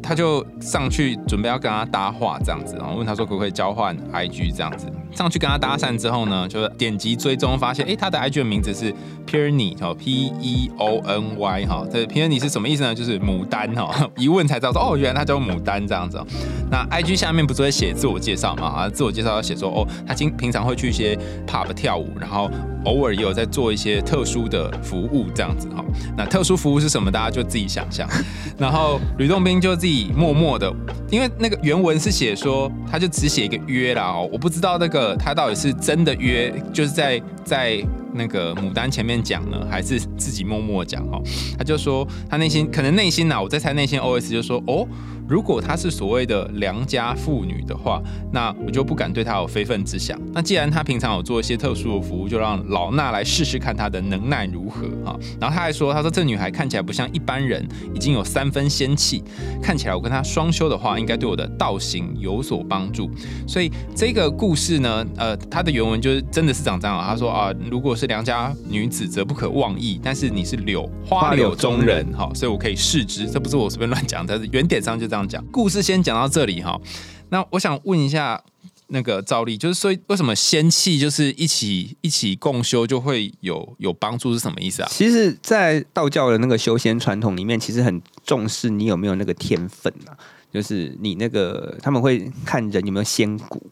[0.03, 8.93] 他就上去准备要跟他搭话这样子，然后问他说可不可以教换。” IG 这样子上去跟他搭讪之后呢，就是点击追踪，发现哎，他的 IG 的名字是
[9.27, 12.95] Peony 哦，P E O N Y 哈，这 Peony 是什么意思呢？
[12.95, 13.91] 就是牡丹哈。
[14.17, 16.21] 一问才知道说哦，原来他叫牡丹这样子。
[16.69, 18.67] 那 IG 下面不是会写自我介绍嘛？
[18.67, 22.49] 啊，自我介绍要写说哦，他今平常会去一些 pub 跳舞，然后
[22.85, 25.83] 偶尔也有在做一些特殊的服务这样子哈。
[26.17, 27.11] 那特殊服务是什么？
[27.11, 28.07] 大家就自己想象。
[28.57, 30.71] 然后吕洞宾就自己默默的，
[31.09, 34.03] 因为那个原文是写说，他就只写一个约啦。
[34.03, 37.83] 哦，我不知道那个他到底是真的约，就是在在
[38.13, 41.21] 那个牡丹前面讲呢，还是自己默默讲哦。
[41.57, 44.87] 他就说他内心可能内心呐，我在猜内心 OS 就说哦。
[45.31, 48.01] 如果她是所谓的良家妇女的话，
[48.33, 50.19] 那我就不敢对她有非分之想。
[50.33, 55.15] 那既然她平常有做一些特殊的服务，就让老衲来试试看她的能耐如何啊。
[55.39, 57.65] 然后他还说，他说这女孩看起来不像一般人，
[57.95, 59.23] 已经有三分仙气，
[59.63, 63.09] 看起来我跟她双修的话，应该对我的道行有所帮助。
[63.47, 67.01] 所以这个故事呢，呃，它的原文就是真的是长这样。
[67.01, 69.97] 他说啊，如果是良家女子，则不可妄议。
[70.03, 73.29] 但是你是柳花柳中人，哈，所以我可以试之。
[73.29, 75.20] 这不是我随便乱讲，但是原点上就这样。
[75.27, 76.79] 讲故事先讲到这里哈，
[77.29, 78.41] 那我想问一下
[78.87, 84.89] 那个赵丽，就是说为什么仙气就是一起一起共修就会有有帮助是什么意思啊？
[84.91, 90.17] 其实，在道教的那个修仙传统里面，其实很重视你有没有那个天分啊，
[90.51, 93.65] 就是你那个他们会看人有没有仙骨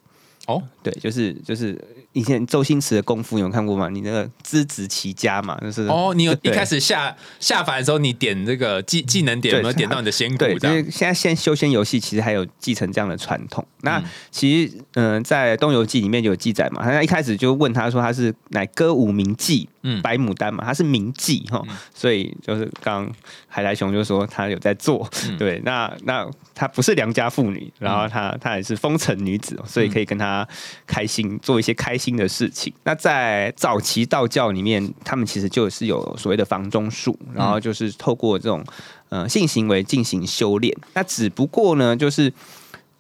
[0.48, 1.78] 哦，对，就是就是。
[2.14, 3.88] 以前周星驰的功夫你有看过吗？
[3.90, 10.38] 你那个资质齐家嘛，就是哦，你有一开始下下凡的时候，你点这个技技能点有没有点到你的仙骨？
[10.38, 13.66] 对，就是现在先修仙游戏，其实还有继承这样的传统。
[13.82, 21.64] 那其实嗯，在《东游记》里面有记载嘛，他一开始就问他说他是乃歌舞名妓，嗯，白牡丹嘛，它是名妓哈，
[21.94, 23.08] 所以就是刚
[23.48, 30.48] 海来熊就说他有在做，对，那那他不是良家妇女，然后他他也是风尘女子，所以可以跟他
[30.88, 32.00] 开心做一些开。
[32.00, 32.74] 心的事情。
[32.86, 38.64] 那在早期道教里面，他们其实就是有所谓的房中术，然后就是透过这种
[39.10, 40.74] 呃性行为进行修炼。
[40.94, 42.32] 那只不过呢，就是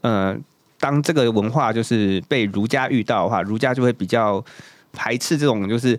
[0.02, 0.38] 呃，
[0.82, 4.44] 当这个文化就是被儒家遇到的话，儒家就会比较
[4.92, 5.98] 排斥这种就是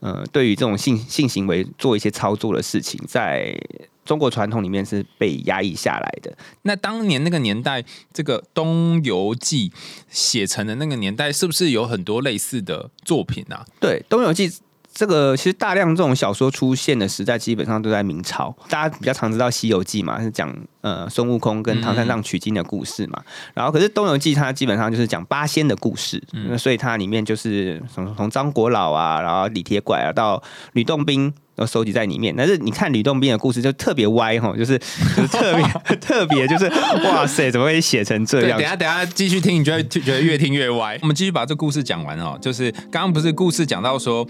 [0.00, 3.58] 呃，对于这种性性行为做一些操作的事情，在。
[4.04, 6.34] 中国传统里面是被压抑下来的。
[6.62, 9.68] 那当年那个年代，这个《东游记》
[10.08, 13.66] 写成的那个年代，是不是有很多类似的作品啊？
[13.78, 14.48] 对，《东游记》。
[14.92, 18.52] 这个其实大量这种小说出现的时代，基本上都在明朝。
[18.68, 23.22] 大家比较常知道《西游记》嘛，是讲呃孙悟空跟唐三藏取经的故事嘛。
[23.54, 26.20] 然后可是《东游记》它基本上就是讲八仙的故事，
[26.58, 32.34] 所以它里面就是从从张国老啊，然后李铁拐啊，到吕洞宾都收集在里面。
[32.36, 34.76] 但是你看吕洞宾的故事就特别歪哈，就是
[35.14, 36.66] 就是特别特别就是
[37.04, 38.58] 哇塞，怎么会写成这样？
[38.58, 40.98] 等下等下继续听，你觉得觉得越听越歪。
[41.02, 42.36] 我们继续把这故事讲完哦。
[42.40, 44.26] 就是刚刚不是故事讲到说。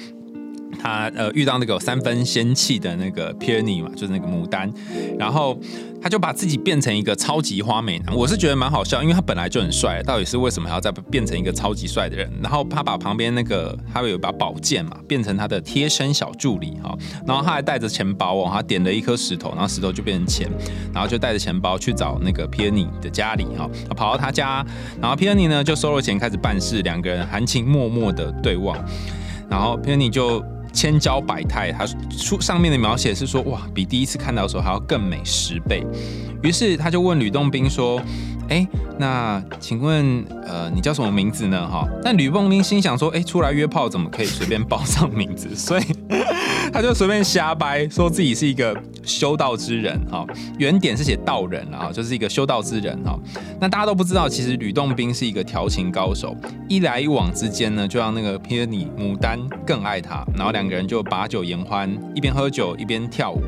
[0.81, 4.73] 他呃遇到那个三分仙气的那个 Peony 嘛，就是那个牡丹，
[5.19, 5.59] 然后
[6.01, 8.14] 他就把自己变成一个超级花美男。
[8.14, 12.33] 我是觉得蛮好笑，因为他本来就很帅，到底是为什么还要再变成一个超级帅的人？
[12.43, 16.97] 然后他把旁边那个他有一把宝剑嘛，变成他的贴身小助理哈。
[17.27, 20.49] 然后他还带着钱包哦，他点了一颗石头，然后石头就变成钱，
[20.95, 23.69] 然后就带着钱包去找那个 Peony 的家里哈。
[23.97, 24.64] 跑到他家，
[25.01, 28.77] 然后 Peony 呢就收了钱开始办事，两个人含情脉脉的对望，
[29.51, 30.45] 然后 Peony 就。
[30.72, 35.85] 千娇百态，他书上面的描写是说，哇，比第一次看到的时候还要更美十倍。
[36.42, 38.00] 于是他就问吕洞宾说
[38.49, 38.67] ：“哎，
[38.99, 41.69] 那请问，呃，你叫什么名字呢？
[41.69, 45.53] 哈，但吕洞宾心想说，哎，出来约炮怎么可以随便报上名字？
[45.57, 45.83] 所以
[46.73, 50.01] 他就随便瞎掰，说自己是一个修道之人。
[50.11, 50.27] 哈，
[50.59, 52.99] 原点是写道人啊，就是一个修道之人。
[53.05, 53.19] 哈，
[53.61, 56.35] 那大家都不知道，其实吕洞宾是一个调情高手，
[56.69, 63.43] 一来一往之间呢，就让那个偏你牡丹更爱他，然后两个人就把酒言欢，一边喝酒一边跳舞。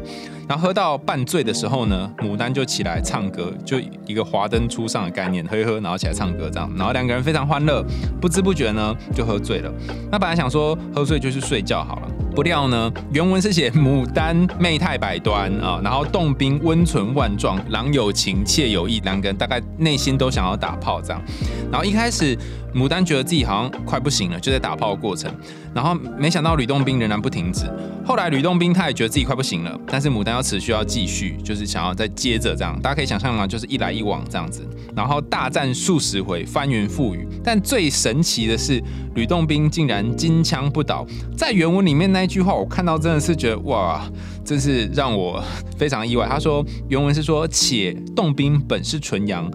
[0.48, 7.82] 然后喝到半醉的时候呢，牡丹就起来唱歌，就一个华灯初上的概念，喝一喝，然后起来唱歌这样，然后两个人非常欢乐，
[8.20, 9.72] 不知不觉呢就喝醉了。
[10.10, 21.22] 那本来想说喝醉就去睡觉好了，不料呢原文是写牡丹媚态百端啊，然后洞宾温存万状，郎有情妾有意，两个人大概内心都想要打炮这样。
[21.70, 22.36] 然后一开始
[22.74, 25.32] 牡丹觉得自己好像快不行了，就在打炮的过程。
[25.72, 27.64] 然后没想到吕洞宾仍然不停止。
[28.04, 32.76] 后来吕洞宾他也觉得自己快不行了，但是牡丹要持续要继续，就是想要再接着这样。
[32.80, 34.66] 大家可以想象嘛，就是一来一往这样子。
[34.96, 37.26] 然后大战数十回，翻云覆雨。
[37.44, 38.82] 但最神奇的是，
[39.14, 41.06] 吕洞宾竟然金枪不倒。
[41.36, 44.04] 在原文里面那一句话，我看到真的是觉得哇，
[44.44, 45.40] 真是让我
[45.78, 46.26] 非常意外。
[46.28, 49.48] 他说原文是说：“且洞宾本是纯阳，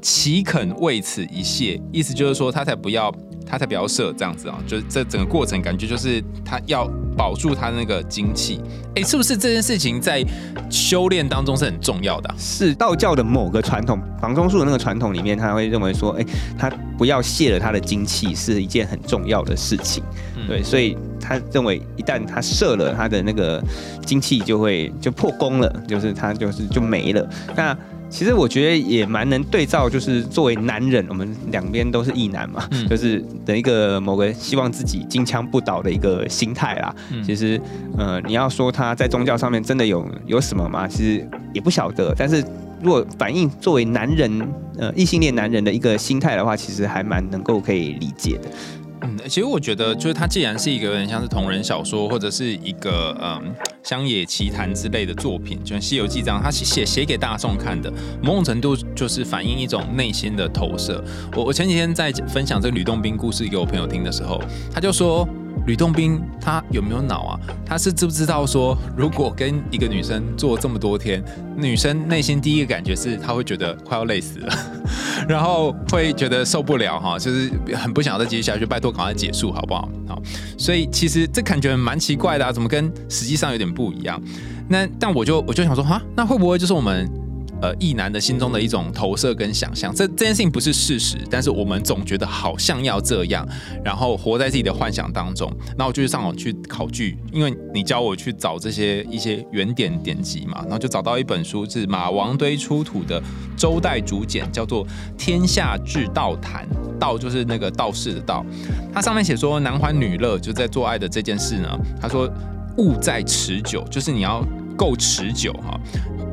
[0.00, 3.12] 岂肯为此一谢？”意思就是说他才不要。
[3.46, 8.60] 他才不要射这样子啊，就是这整个过程感觉就是他要保住他那个精气，
[8.94, 10.24] 哎，是不是这件事情在
[10.70, 12.32] 修炼当中是很重要的？
[12.38, 16.24] 是道教的某个传统，房中术的那个传统里面，他会认为说，哎，
[16.56, 20.00] 他不要泄了他的精气是一件很重要的事情，
[20.46, 23.60] 对，所以他认为一旦他射了他的那个
[24.06, 27.28] 精气就会就破功了，就是他就是就没了。
[27.56, 27.76] 那
[28.10, 36.94] 其实我觉得也蛮能对照，就是作为男人，我们两边都是异男嘛，就是的一个某个希望自己金枪不倒的一个心态啦。
[37.24, 37.60] 其实，
[37.96, 40.88] 呃，你要说他在宗教上面真的有有什么吗？
[40.88, 42.12] 其实也不晓得。
[42.18, 42.44] 但是
[42.82, 48.48] 如果反映作为男人，呃，异性恋男人的一个心态的话，其实还蛮能够可以理解的。
[49.02, 61.02] 嗯，其实我觉得，就是它既然是一个有点像是同人小说，或者是一个嗯乡野奇谈之类的作品，就像《西游记》这样，它写写给大众看的，某种程度就是反映一种内心的投射。
[61.34, 64.40] 我我前几天在分享这个吕洞宾故事给我朋友听的时候，
[64.72, 65.28] 他就说。
[65.66, 67.40] 吕洞宾他有没有脑啊？
[67.64, 71.22] 他是知不知道说，如果跟一个女生做这么多天，
[71.56, 74.54] 女生内心第一个感觉是，她会觉得快要累死了，
[75.28, 79.88] 然后会觉得受不了哈，就是很不想再继续下去，拜托赶快结束好不好？
[80.08, 80.22] 好，
[80.58, 84.20] 所以其实这感觉蛮奇怪的啊，怎么跟实际上有点不一样？
[84.68, 87.08] 那但我就我就想说哈，那会不会就是我们？
[87.62, 93.46] 呃，异男的心中的一种投射跟想象，这这件事情不是事实，但是我们总觉得好像要这样，
[93.84, 95.52] 然后活在自己的幻想当中。
[95.76, 103.22] 那我就去上网去考据，因为你教我去找这些一些原点典籍嘛，然后就找到一本书是马王堆出土的
[103.56, 104.86] 周代竹简，叫做
[105.18, 106.66] 《天下至道谈》，
[106.98, 108.44] 道就是那个道士的道。
[108.92, 111.68] 它上面写说，男欢女乐就在做爱的这件事呢，
[112.00, 112.26] 他说
[112.78, 114.42] 物在持久，就是你要
[114.76, 115.78] 够持久哈。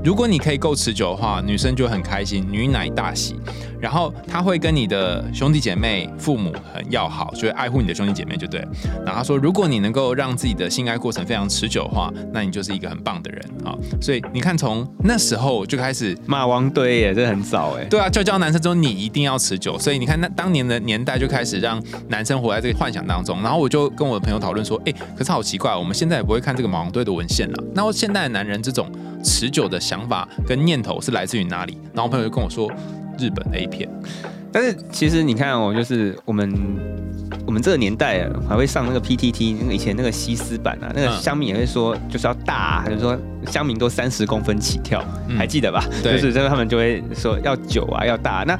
[0.03, 3.35] 如果你可以够持久的话，女生就很开心，女奶大喜。
[3.79, 8.59] 然后他会跟你的兄弟姐妹、父母很要好，就会爱护你的兄弟姐妹，就对。
[9.05, 13.77] 然后她说，如果你能够让自己的性爱过程非常持久的话，那你就是一个很棒的人啊。
[14.01, 17.83] 所以你看，从那时候就开始马王堆耶，这很早哎。
[17.85, 19.77] 对啊，就教男生说你一定要持久。
[19.77, 23.43] 所以你看，那当年的年代就开始让男生活在这个幻想当中。
[23.43, 27.63] 然后我就跟我的朋友讨论说，哎，可是好奇怪，我们现在也不会看这个马王堆的文献了。
[27.75, 28.91] 那现代的男人这种。
[29.27, 31.77] 持久的想法跟念头是来自于哪里？
[31.93, 32.71] 然后朋友就跟我说，
[33.19, 33.89] 日本 A 片。
[34.49, 36.49] 但是其实你看哦，就是我们
[37.45, 43.19] 我们这个年代啊，还会上那个 PTT，那个以前那个西斯版啊，那个乡民也会说，就是要大，就是说
[43.51, 45.03] 乡民都三十公分起跳，
[45.37, 45.83] 还记得吧？
[46.01, 48.45] 就是这个他们就会说要久啊，要大。
[48.47, 48.57] 那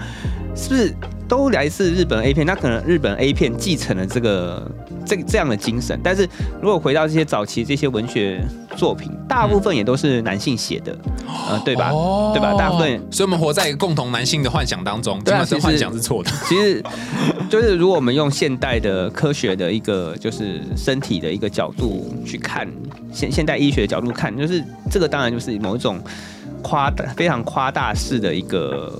[0.58, 0.94] 是不是
[1.28, 2.46] 都来自日本 A 片？
[2.46, 4.70] 那可能日本 A 片继承了这个。
[5.08, 6.28] 这这样的精神，但是
[6.62, 8.44] 如果回到这些早期这些文学
[8.76, 10.94] 作品，大部分也都是男性写的，
[11.50, 11.92] 呃，对吧？
[12.34, 12.54] 对吧？
[12.56, 16.30] 大部分，所以我们活在一个共同男性的幻想当中，对啊，这幻想是错的。
[16.50, 16.84] 其实，
[17.50, 22.68] 就是如果我们用现代的科学的一个就是身体的一个角度去看，
[23.14, 26.02] 现现代医学的角度看，就是这个当然就是某一种
[26.62, 28.92] 夸大、非常夸大式的一个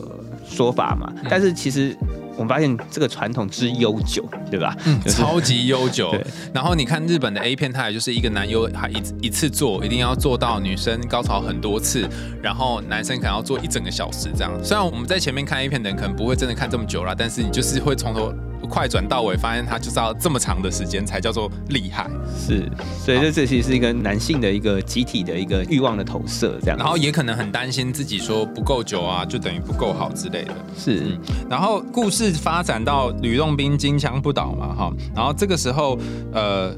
[0.48, 1.12] 说法嘛。
[1.30, 1.96] 但是其实。
[2.38, 4.78] 我们发现这个传统之悠久，对吧？
[4.86, 6.16] 嗯，超级悠久。
[6.54, 12.08] 然后你看日本的 A 片，它也就是一个男优还一一次做，一定要做到女生高潮很多次，
[12.40, 14.54] 然后男生可能要做一整个小时这样。
[14.64, 18.32] 虽然我们在前面看 A 片的人可能不会真的看这么久了，但是你就是会从头
[18.70, 22.10] 快转到尾，发现他就是要这么长的时间才叫做厉害。
[22.38, 22.70] 是，
[23.04, 26.78] 所以这这其实是一个男性的一个集体的一个欲望的投射，这样。
[26.78, 30.54] 然后也可能很担心自己说不够久啊，就等于不够好之类的。
[30.78, 35.98] 是，嗯然后故事发展到吕洞宾金枪不倒嘛，哈，然后这个时候，
[36.34, 36.76] 呃。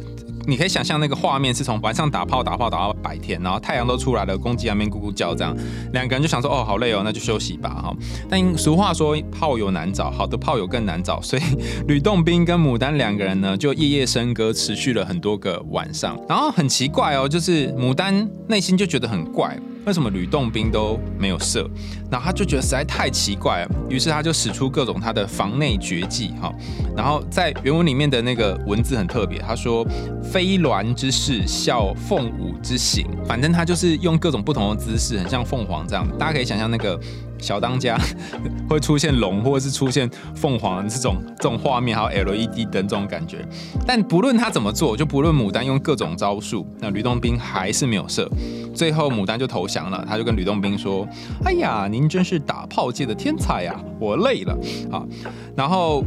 [0.50, 5.56] 你可以想象那个画面是从晚上打炮打炮打到白天，然后太阳都出来了，公鸡那边咕咕叫，这样
[5.94, 7.96] 两个人就想说哦好累哦，那就休息吧哈。
[8.28, 11.42] 但俗话说炮友难找，好的炮友更难找，所以
[11.88, 16.20] 吕洞宾跟牡丹两个人呢就夜夜笙歌，持续了很多个晚上。
[16.28, 19.56] 然后很奇怪哦，就是牡丹内心就觉得很怪。
[19.86, 21.68] 为什么吕洞宾都没有射？
[22.12, 26.54] 然后他就觉得实在太奇怪了，于是他就使出各种他的房内绝技哈。
[26.96, 29.86] 然后在原文里面的那个文字很特别，他说
[30.24, 36.08] 飞鸾之势，效凤舞之形，反正他就是用各种不同的姿势，很像凤凰这样。
[36.18, 37.00] 大家可以想象那个。
[37.40, 37.98] 小当家
[38.70, 43.46] 会出现龙，或者是出现凤凰这种这种画面，还有 LED 灯这种感觉。
[43.88, 48.30] 但不论他怎么做，就不论牡丹用各种招数，那吕洞宾还是没有射。
[48.74, 51.08] 最后牡丹就投降了，他就跟吕洞宾说
[51.44, 54.58] ：“哎呀，您真是打炮界的天才呀，我累了
[54.92, 55.04] 啊。”
[55.56, 56.04] 然后。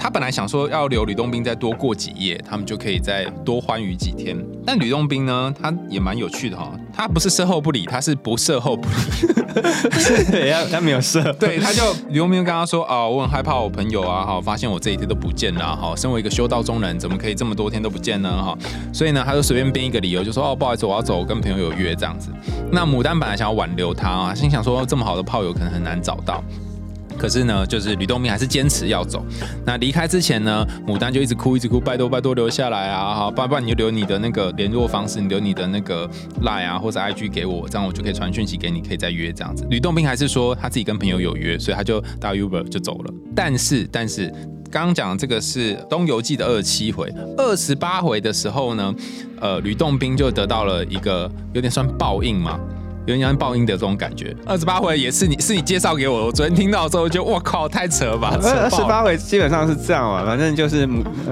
[0.00, 4.38] 他本来想说要留吕洞宾再多过几夜，他们就可以再多欢愉几天。
[4.64, 9.32] 但吕洞宾呢，他也蛮有趣的哈，他不是事后不理，他是不事后不理。
[10.32, 11.22] 对他，他没有事。
[11.38, 18.28] 对，他就吕洞宾跟他说啊，我很害怕我朋友啊，哈，发现我这一天都不见了，哈，身为一个修道中人，怎么可以这么多天都不见呢？
[18.28, 18.58] 哈，
[18.92, 22.32] 所以呢，他就随便编一个理由，就说哦，不好意思，我要走，跟朋友有约这样子。
[22.72, 26.42] 那牡丹本来想要挽留他啊，心想说这么好的炮友可能很难找到。
[27.18, 29.24] 可是呢，就是吕洞宾还是坚持要走。
[29.66, 33.14] 那离开之前呢，牡丹就一直哭，一直哭，拜托拜托留下来啊！
[33.14, 36.08] 好，不然你就留你的那个联络方式，你留你的那个
[36.42, 39.66] line 啊或者 IG 给我，这样我就可以传讯息给你，可以再约这样子。
[39.68, 43.12] 吕洞宾还是说他自己跟朋友有约，所以他就打 Uber 就走了。
[43.34, 44.28] 但是，但是
[44.70, 48.94] 刚刚讲这个是《东游记》的二十七回，二十八回的时候呢，
[49.40, 52.58] 呃，吕洞宾就得到了一个有点算报应嘛。
[53.08, 54.36] 有点像报应的这种感觉。
[54.44, 58.38] 二十八回也是你是你介绍给我，我昨天听到之后就我靠，太扯了吧！
[58.42, 60.86] 二十八回基本上是这样嘛，反正就是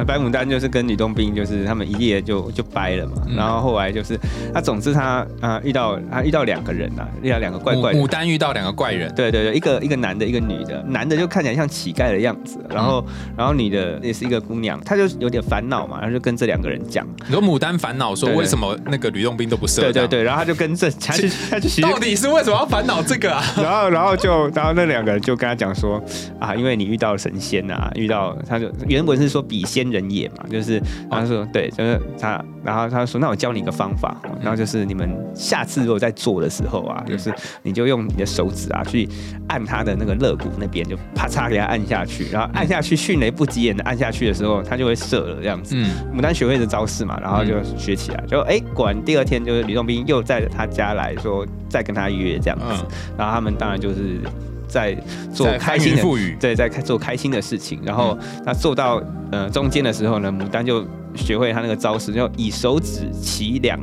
[0.07, 3.13] 白牡丹就是跟吕洞宾就是他们一夜就就掰了嘛。
[3.37, 4.19] 然后后来就是
[4.55, 7.93] 他总之他啊遇到他遇到两个人啊，遇到两个怪怪。
[7.93, 10.83] 牡丹遇到两个怪人，对对对，一个一个男的，一个女的。
[10.89, 13.05] 男的就看起来像乞丐的样子，然后
[13.37, 17.07] 然后女的也是一个姑娘，她就有点烦恼嘛，然后就跟这两个人讲。
[17.27, 19.83] 你说牡丹烦恼说为什么那个吕洞宾都不射？
[19.83, 21.83] 对对对，然后他就跟这他就他就。
[21.97, 23.43] 到底是为什么要烦恼这个啊？
[23.57, 26.03] 然后，然后就，然后那两个人就跟他讲说
[26.39, 39.09] 啊，因为你遇到神仙啊，遇到他就原文是说比仙人也嘛，就是他说对，就是他，然后他说那我教你一个方法，然后就是你们下次如果在做的时候啊，就是你就用你的手指啊去
[39.49, 45.75] 按他的那个肋骨那边，就啪嚓给他按下去，然后按下去迅雷不及掩的按下去的时候，他就会射了这样子。
[45.77, 51.97] 嗯，牡丹学会的招式嘛，然后就学起来，就哎，果然第二天就是吕洞宾又在他家来说再跟。
[51.97, 52.85] 他约这样子，
[53.17, 54.21] 然后他们当然就是
[54.69, 54.95] 在
[55.33, 56.03] 做开心的，
[56.39, 57.81] 对，在做开心的事情。
[57.83, 63.81] 然后他做到呃中间的时候呢，牡丹就学会他那个招式，就以手指起两。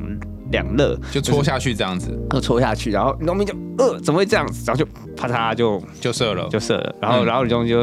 [0.54, 7.80] 两肋就戳下去这样子，就戳下去，然后农民就呃怎么会这样子，然后就啪嚓就就射了，就射了，然后然后李忠就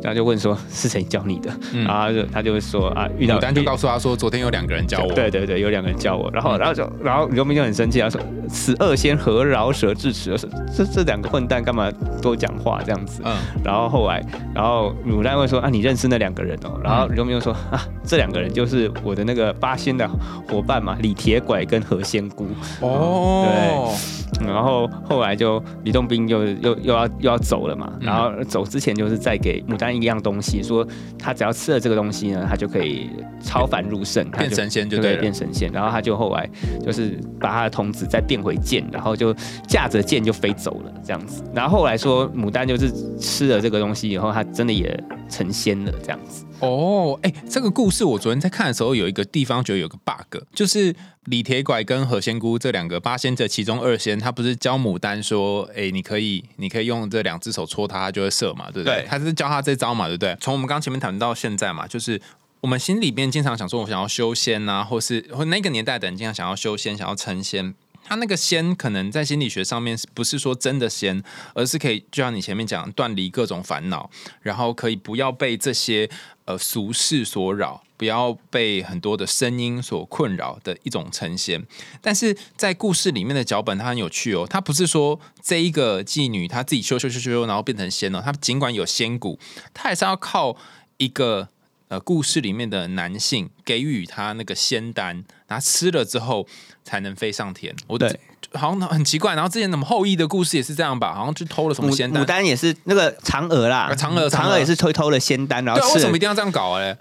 [0.00, 1.52] 然后就问说是谁教你的，
[1.84, 10.38] 然后就他就会说啊遇到牡丹就告诉他说昨天有两个人教我，对对对有两个人教我，然后然后就然后李忠明就很生气他说此二仙何饶舌至此，
[10.76, 11.90] 这这两个混蛋干嘛
[12.22, 14.24] 多讲话这样子，嗯，然后后来
[14.54, 20.08] 然后牡丹会说啊你认识那两个人哦，然后李忠明就说啊这两个人就是我的那个八仙的
[20.48, 22.03] 伙伴嘛李铁拐跟何。
[22.04, 22.46] 仙姑
[22.80, 23.92] 哦，
[24.38, 30.86] 对，然后后来就李洞宾又又又要又要走了嘛，然后走之前就是再给牡丹一样东西，说
[31.18, 33.10] 他只要吃了这个东西呢，他就可以
[33.42, 35.70] 超凡入圣，变神仙就对，变神仙。
[35.72, 36.48] 然后他就后来
[36.84, 39.34] 就是把他的童子再变回剑，然后就
[39.66, 41.42] 驾着剑就飞走了这样子。
[41.54, 46.44] 然后后来说牡丹就是吃了这个东西以后，他真的也成仙了这样子。
[46.60, 59.04] 哦，哎，这个故事我昨天在看的时候，有一个地方觉得有个 bug，就是李铁拐跟何仙姑这两个八仙者其中二仙，他不是教牡丹说，哎，你可以，你可以用这两只手戳他，他就会射嘛，对不对？
[59.08, 60.36] 他是教他这招嘛，对不对？
[60.40, 62.20] 从我们刚前面谈到现在嘛，就是
[62.60, 67.74] 我们心里边经常想说，我想要修仙啊，或是或那个年代的人经常想要修仙，想要成仙。
[68.04, 71.22] 他那个仙可能在心理学上面不是说真的仙，
[71.54, 74.10] 而是可以就像你前面讲，断离各种烦恼，
[74.42, 76.08] 然后可以不要被这些
[76.44, 81.66] 呃俗世所扰，不要被很多的声音所困扰的一种成仙。
[82.02, 89.38] 但是在故事里面的脚本它很有趣哦，它不是说这一个妓女她自己修修修修，然后变成仙了，她尽管有仙骨，
[89.72, 90.56] 她还是要靠
[90.98, 91.48] 一个。
[91.94, 96.46] 呃故事里面的男性给予他那个仙丹，然后吃了之后
[96.82, 97.74] 才能飞上天。
[97.86, 98.18] 我对
[98.54, 99.34] 好像很奇怪。
[99.34, 101.14] 然后之前什么后羿的故事也是这样吧？
[101.14, 102.26] 好像去偷了什么仙丹牡。
[102.26, 106.96] 丹也是那个嫦娥啦，啊嫦娥嫦娥也是偷偷了仙丹，然后对啊，为什么一定要这样搞啊嘞？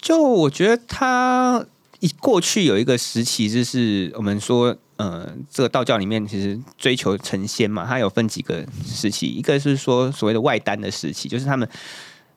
[0.00, 1.64] 就我觉得他
[2.00, 11.66] 一过去有一个时期，就是我们说，呃，这个道教里面其实追求成仙嘛，它有分几个时期，一个是说所谓的外丹的时期，就是他们。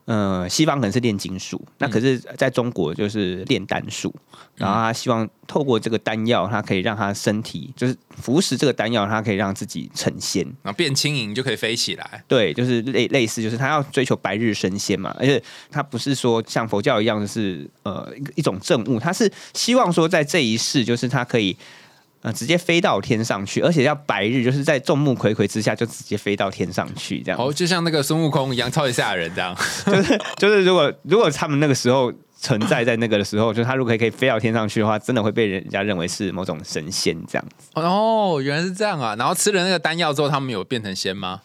[0.07, 4.13] 呃，西方可能是炼金术，那可是在中国就是炼丹术。
[4.55, 10.43] 然后他希望透过这个丹药，他可以让他身体就是服食这个丹药，他可以让自己成仙。
[10.63, 12.23] 然后变轻盈就可以飞起来。
[12.25, 21.55] 对，就是类类似，就是他要追求白日升仙嘛，而且他不是说像佛教一样，就是呃一种证悟，他是希望说在这一世，就是他可以
[22.22, 27.39] 呃直接飞到天上去，而且要白日，就是在众目睽睽之下就直接飞到天上去，这样。
[27.39, 29.55] 哦，就像那个孙悟空一样，超级吓人这样。
[30.38, 37.70] 就是如果如果他们那个时候存在在那个的时候，就是他如果可以飞到天上去的话，真的会被人家认为是某种神仙这样子。
[37.74, 39.15] 哦，原来是这样啊！
[39.18, 41.41] 然后吃了那个丹药之后，他们有变成仙吗？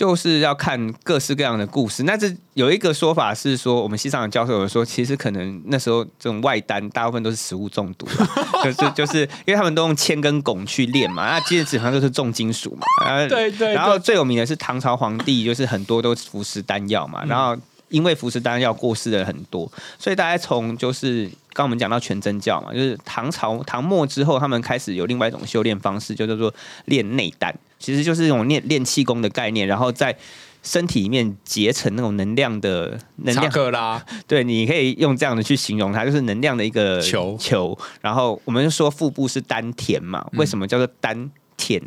[0.00, 2.04] 就是要看各式各样的故事。
[2.04, 8.26] 那这有一个说法是说，我们西藏的教授有说，其实可能那时候这种外丹大部分都是食物中毒啦，
[8.64, 13.06] 就是就是因为他们都用铅跟汞去炼嘛，那其实基本上都是重金属嘛。
[13.06, 17.54] 啊对对然后最有名的是唐朝皇帝，就是很多都服食丹药嘛，然后。
[17.90, 30.16] 因为服食丹药过世的很多，所以大家从就是刚刚我们讲到全真教嘛，就是唐朝唐末之后，他们开始有另外一种修炼方式，就叫做练内丹，其实就是一种练练气功的概念，然后在
[30.62, 37.76] 身体里面结成那种能量的能查量，克拉， 对，你可以用这样的去形容它，就是能量的一个球球。
[38.02, 41.82] 然后我们就说腹部是丹田嘛，为什么叫做丹田？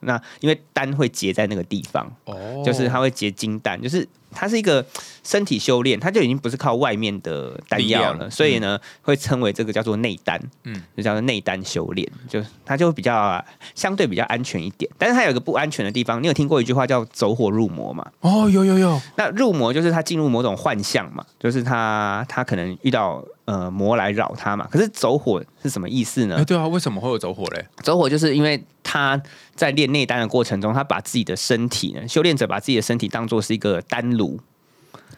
[0.00, 4.84] 那因为丹会结在那个地方，哦就是它会结金丹，就是它是一个
[5.22, 14.90] 身体修炼，它就已经不是靠外面的丹药了，所以呢，会称为这个叫做内丹，嗯嗯，就叫做内丹修炼，就它就比较相对比较安全一点。
[14.98, 18.06] 但是它有一个不安全的地方，你有听过一句话叫“走火入魔”吗？
[18.20, 24.66] 哦，有有有，那入魔就是他进入某种幻象嘛，就是他他可能遇到呃魔来扰他嘛。
[24.70, 26.44] 可是走火是什么意思呢哎，？
[26.44, 27.64] 对啊，为什么会有走火嘞？
[27.82, 29.20] 走火就是因为他
[29.54, 34.38] 在练内丹的过程中，他把自己的身体呢，修炼者把自己的身体当做是一个丹炉，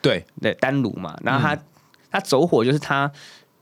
[0.00, 1.18] 对，对单炉嘛。
[1.22, 1.58] 然后他、
[2.10, 3.10] 他走火就是他。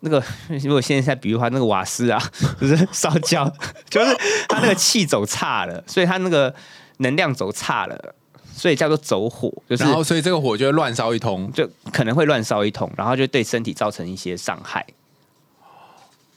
[0.03, 0.25] 那个，
[0.65, 2.19] 如果现在比如话，那个瓦斯啊，
[2.59, 3.45] 就是烧焦，
[3.91, 4.17] 就是
[4.49, 6.55] 他那个气走差了，所以他那个
[7.01, 8.15] 能量走差了，
[8.51, 11.53] 所以叫做走火，就是然后所以这个火就会乱烧一通。
[11.53, 14.87] 就可能会乱烧一通，然后就对身体造成一些伤害，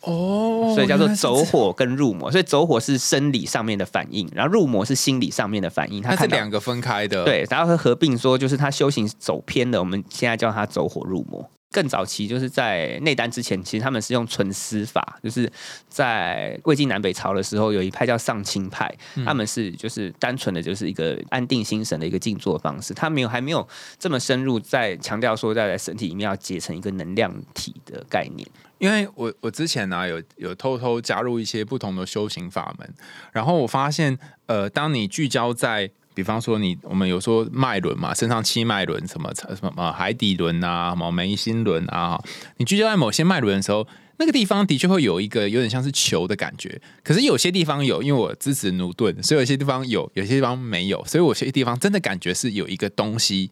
[0.04, 2.32] 哦所以叫做走火跟入魔。
[2.32, 6.02] 所以走火是生理上面的反应，然后入魔是心理上面的反应。
[6.02, 11.50] 它是两个分开的。，对，然后会合并说，就是他修行走偏了，我们现在叫他走火入魔。
[11.72, 15.52] 更早期就是在内丹之前，其实他们是用纯思法，就是
[15.90, 18.94] 在魏晋南北朝的时候，有一派叫上清派，
[19.26, 28.48] 他们是就是单纯的就是一个安定心神的一个静坐方式，他没有还没有这么深入在强调说在身体里面要结成一个能量体的概念。
[28.84, 32.94] 因为我我之前呢、有有偷偷加入一些不同的修行法门，
[33.32, 42.22] 然后我发现，呃，当你聚焦在，比方说你我们有说脉轮嘛，身上七脉轮，什么什么呃海底轮啊，什么眉心轮啊，
[42.58, 43.88] 你聚焦在某些脉轮的时候。
[44.18, 53.50] 那个地方的确会有一个有点像是球的感觉，可是有些地方有，因为我支持努顿，所以有些地方有，有些地方没有，所以有些地方真的感觉是有一个东西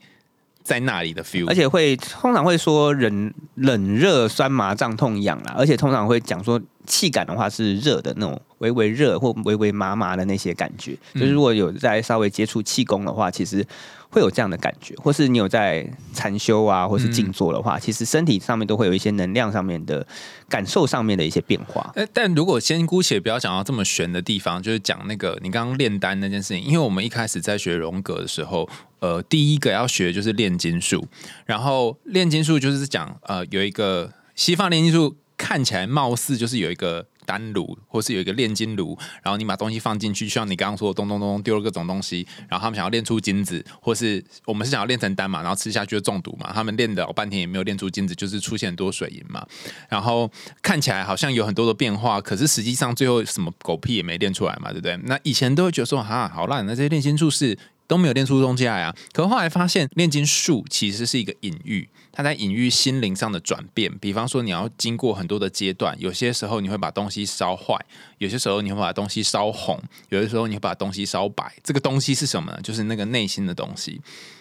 [0.64, 10.96] 在那里的 feel，而且会通常会说冷冷热酸麻胀痛痒啦，而且通常会讲说气感的话是热的那种微微热或微微麻麻的那些感觉。
[11.14, 13.66] 就是如果有在稍微接触气功的话，其实
[14.10, 20.06] 会有这样的感觉，或是你有在禅修啊，或是静坐的话，其实身体上面都会有一些能量上面的
[20.50, 21.92] 感受上面的一些变化。
[21.96, 28.68] 呃，但如果先姑且不要讲到这么玄的地方，就是讲那个你刚刚炼丹那件事情，因为我们一开始在学荣格的时候，
[29.02, 31.06] 呃，第一个要学的就是炼金术，
[31.46, 37.06] 然后炼金术就是讲呃有一个西方炼金术看起来貌似就是有一个。
[37.24, 49.46] 丹炉，或是有一个炼金炉，然后你把东西放进去，就像你刚刚说的，咚咚咚咚丢了各种东西，然后他们想要炼出金子，或是我们是想要炼成丹嘛，然后吃下去就中毒嘛，他们炼了老半天也没有炼出金子，就是出现很多水银嘛，
[49.88, 50.30] 然后
[50.64, 54.98] 看起来好像有很多的变化，可是实际上最后什么狗屁也没练出来嘛，对不对？
[55.06, 57.58] 那以前都会觉得说，哈，好烂，那这些炼金术是
[57.92, 58.96] 都没有练出东西来啊。
[59.12, 63.92] 可后来发现，炼金术其实是一个隐喻，它在隐喻心灵上的转变。
[63.98, 67.78] 比方说，你要经过很多的阶段，有些时候你会把东西烧坏，
[68.20, 69.78] 有些时候你会把东西烧红，
[70.08, 71.52] 有的时候你会把东西烧白。
[71.62, 72.62] 这个东西是什么呢？
[72.64, 74.00] 就是那个内心的东西。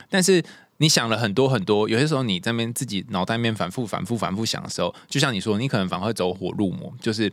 [0.09, 0.41] 但是
[0.77, 7.33] 你想了很多很多，有些时候你在那边自己脑袋面反复、反复、反复想的时候，就像你说，你可能反而会走火入魔，就是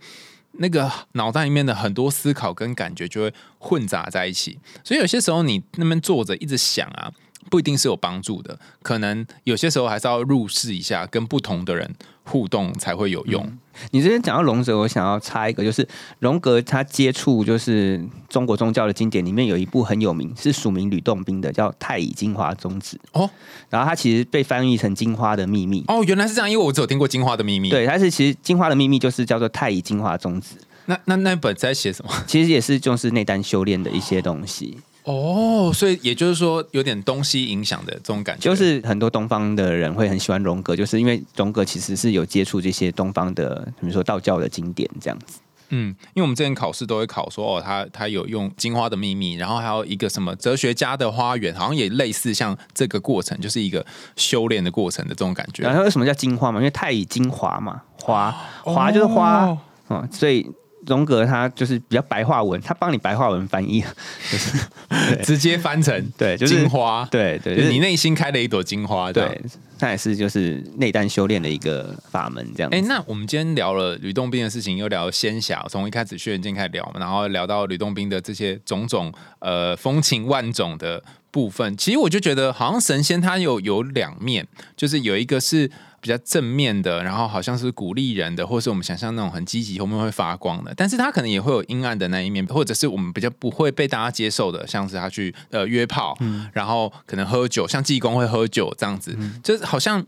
[0.60, 4.60] 那个脑袋里面的很多思考跟感觉就会混杂在一起。
[4.84, 7.12] 所以有些时候你那边坐着一直想啊。
[7.50, 13.58] 不一定是有帮助的，可能有些时候还是要入世一下，跟不同的人互动才会有用。
[13.92, 15.88] 你这边讲到龙泽，我想要插一个，就是
[16.20, 23.30] 荣格他接触就是中国宗教的经典里面有一部很有名，是署名吕洞宾的，叫《太乙金华宗旨》哦。
[23.70, 27.70] 然后他其实被翻译成《金花的秘密》哦，原来是这样，因为我只有听过《金花的秘密》。
[27.72, 30.56] 对，它是其实《金花的秘密》就是叫做《太乙金华宗旨》。
[30.90, 32.12] 那那那本在写什么？
[32.26, 34.80] 其实也是就是内丹修炼的一些东西。
[35.08, 45.40] 哦，所以也就是说，有点东西影响的这种感觉，就是很多东方的人会很喜欢荣格，就是因为荣格其实是有接触这些东方的，比如说道教的经典这样子。
[45.70, 53.86] 嗯，因为我们之前考试都会考说，哦，他他有用《金花的秘密》，然后还有一个什么哲学家的花园，好像也类似像这个过程，就是一个
[54.18, 55.64] 修炼的过程的这种感觉。
[55.64, 56.60] 然后为什么叫金花嘛？
[56.60, 58.30] 因为太乙金华嘛，华
[58.64, 60.46] 华就是花哦，所以。
[60.88, 63.84] 荣格他就是比较白话文，他帮你白话文翻译，
[64.32, 64.58] 就是
[65.24, 69.40] 直接翻成对，就是金花，对对，你内心开了一朵金花，对，
[69.80, 72.70] 那也是就是内丹修炼的一个法门，这样。
[72.72, 85.70] 哎，那我们今天聊了吕洞宾的事情，又聊仙侠，从一开始轩辕剑开始聊，然后聊到吕洞宾的这些种种呃风情万种的部分，其实我就觉得好像神仙他有有两面，就是有一个是。
[86.00, 90.74] 比较正面的，然后好像是鼓励人的，或是我们想象那种很积极、后面会发光的。
[90.78, 96.18] 但是他可能也会有阴暗的那一面，或者是我们比较不会被大家接受的，像是他去呃约炮，
[96.54, 100.06] 然后可能喝酒，像济公会喝酒这样子，就是好像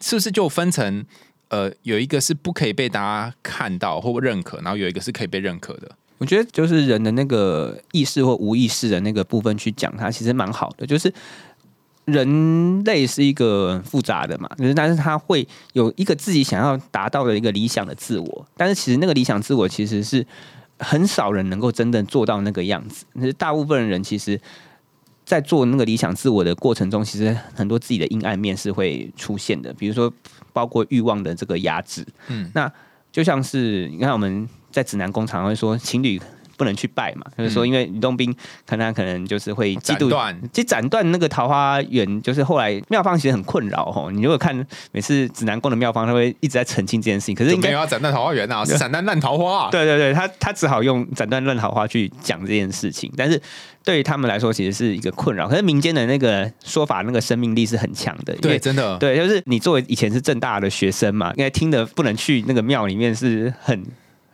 [0.00, 1.04] 是不是就分成
[1.48, 5.90] 呃有一个是不可以被大家看到或认可，然后有一个是可以被认可的。
[6.18, 11.12] 我觉得就是人的那个意识或无意识的那个部分去讲，它其实蛮好的，就是。
[12.06, 20.24] 人类是一个复杂的嘛，就是但是他会有一个自己想要达到的一个理想的自我，但是其实那个理想自我其实是
[20.78, 23.04] 很少人能够真正做到那个样子。
[23.20, 24.40] 是大部分人其实，
[25.24, 30.12] 在做那个理想自我的过程中，其实很多自己的阴暗面是会出现的，比如说
[30.52, 32.06] 包括欲望的这个压制。
[32.28, 32.72] 嗯，那
[33.10, 36.20] 就像是你看我们在指南工厂会说情侣。
[36.56, 38.34] 不能去拜嘛，就是说，因为吕洞宾
[38.66, 44.10] 看他可能就是会嫉妒，其实斩断那个桃花源，就是后来妙方其实很困扰哦。
[44.12, 49.70] 你如果看每次指南宫的妙方，他会一直在澄清这件事情，可是应该要斩断桃花源啊， 是斩断烂桃花。
[49.70, 53.40] 对对对，他他只好用斩断烂桃花去讲这件事情，但是
[53.84, 55.48] 对于他们来说，其实是一个困扰。
[55.48, 63.84] 可是民间的那个说法，那个生命力是很强的，对，真的，对，就是你作为以前是正大的学生嘛，应该听的不能去那个庙里面是很。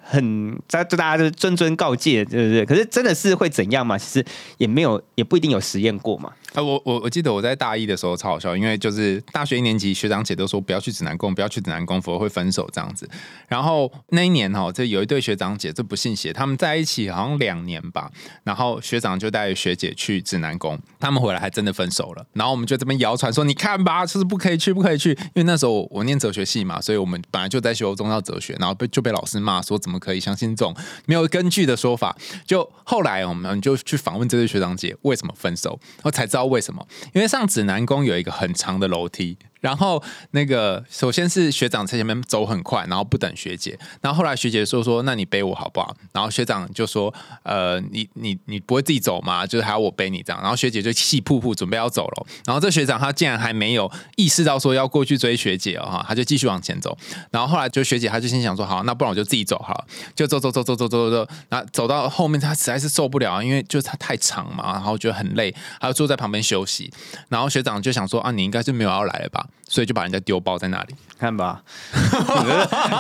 [0.02, 2.66] 很在就大家就谆谆告诫，对不对？
[2.66, 3.96] 可是真的是会怎样嘛？
[3.96, 4.24] 其实
[4.58, 6.32] 也没有，也不一定有实验过嘛。
[6.54, 13.08] 啊，我我我记得我在大一的时候超好笑，因为就是大学一年级学长姐都说不要去指南宫，不要去指南宫，否则会分手这样子。
[13.48, 18.10] 然后那一年哈，这有一对学长姐，这不信邪，他们在一起好像两年吧。
[18.44, 22.26] 然后学长就带学姐去指南宫，他们回来还真的分手了。
[22.34, 25.10] 然后我们就这边谣传说，你看吧，就是不可以去，不可以去。
[25.10, 30.72] 因为那时候我念哲学系嘛，所以我们本来就在学宗教哲学，然后被就被老师骂说，怎么可以相信这种
[31.06, 32.16] 没有根据的说法？
[32.46, 37.32] 就后来我们就去访问这对学长姐为什么分手，我才知道为什么，因为。
[37.32, 39.38] 上指南宫有一个很长的楼梯。
[39.62, 40.02] 然后
[40.32, 45.96] 那个首先是学长在前面走很快然后不等学姐然后后来学姐说说那你背我好不好？
[46.12, 49.46] 然后学长就说呃你你你不会自己走吗？
[49.46, 50.42] 就是还要我背你这样。
[50.42, 56.98] 然后学姐就气噗噗准备要走了然后这学长他竟然还没有意识到说要过去追学姐哦他就继续往前走。
[57.30, 59.86] 然后后来就学姐她就心想说好那不然我就自己走好了。
[60.16, 66.92] 就走走走走走走走然后走到后面她实在是受不了因为就她太长嘛然后觉得很累她就坐在旁边休息。
[67.28, 69.46] 然后学长就想说啊你应该是没有要来了吧？
[69.68, 71.62] 所以就把人家丢包在那里，看吧。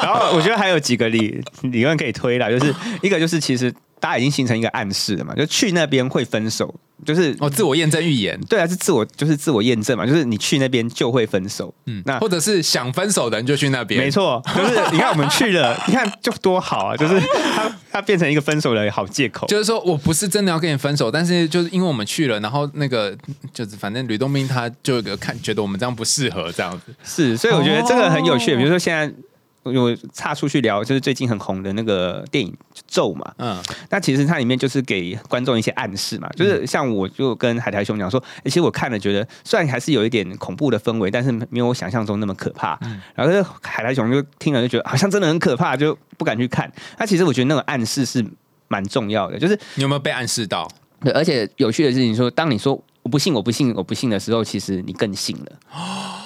[0.02, 3.74] 然后我觉得还有几个理理论可以推了，就是一个就是其实。
[4.02, 5.32] 大家已经形成一个暗示了嘛？
[5.32, 6.74] 就去那边会分手，
[7.06, 8.36] 就是哦，自我验证预言。
[8.48, 10.04] 对啊，是自我，就是自我验证嘛。
[10.04, 14.02] 就是你去那边就会分手，嗯，那或者是想分手的人就去那边。
[14.02, 16.96] 没错，就是你看我们去了， 你看就多好啊！
[16.96, 17.20] 就是
[17.54, 19.46] 他他变成一个分手的好借口。
[19.46, 23.16] 就是说我不是真的要跟你分手，但是就是因为我们去了，然后那个
[23.54, 26.92] 就是反正吕洞宾他就有个看觉得我们这样不适合这样子。
[27.04, 28.56] 是，所以我觉得这个很有趣。
[28.56, 29.14] 比如说现在。
[29.62, 32.52] 我岔出去聊，就是最近很红的那个电影
[32.86, 42.78] 《咒》嘛，嗯，那其实它里面就是给观众一些暗示嘛，就是像我就跟海苔兄讲说，其实我看了觉得虽然还是有一点恐怖的氛围，但是没有我想象中那么可怕。
[42.82, 46.70] 嗯然后海苔熊就听了就觉得好像真的很可怕，就不敢去看。
[46.98, 48.24] 那其实我觉得那个暗示是
[48.68, 50.68] 蛮重要的，就是你有没有被暗示到？
[51.00, 55.52] 对，而且有趣的事情说，当你说我不信，我不信，我不信的时候，其实你更信了。
[55.74, 56.21] 哦，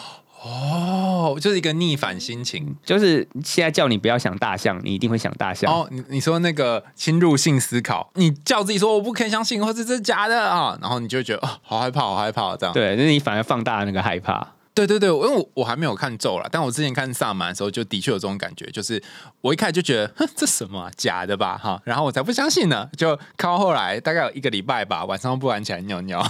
[1.35, 2.77] 就是一个逆反心情。
[2.85, 5.73] 就是现在叫你不要想大象，你一定会想大象。
[5.73, 12.73] 哦，你你说那个侵入性思考，你叫自己说我不可以相信，或者这是假的啊，然后你就觉得哦，好害怕，好害怕，这样。
[12.73, 14.56] 对，那你反而放大那个害怕。
[14.77, 19.03] 对对对，因为我我还没有看咒了，但我之前看萨满的时候，就的确有这种感觉，就是
[19.41, 26.23] 我一开始就觉得，哼，这什么假的吧，哈，然后我才不相信呢，就看到后来大概有一个礼拜吧，晚上不敢起来尿尿。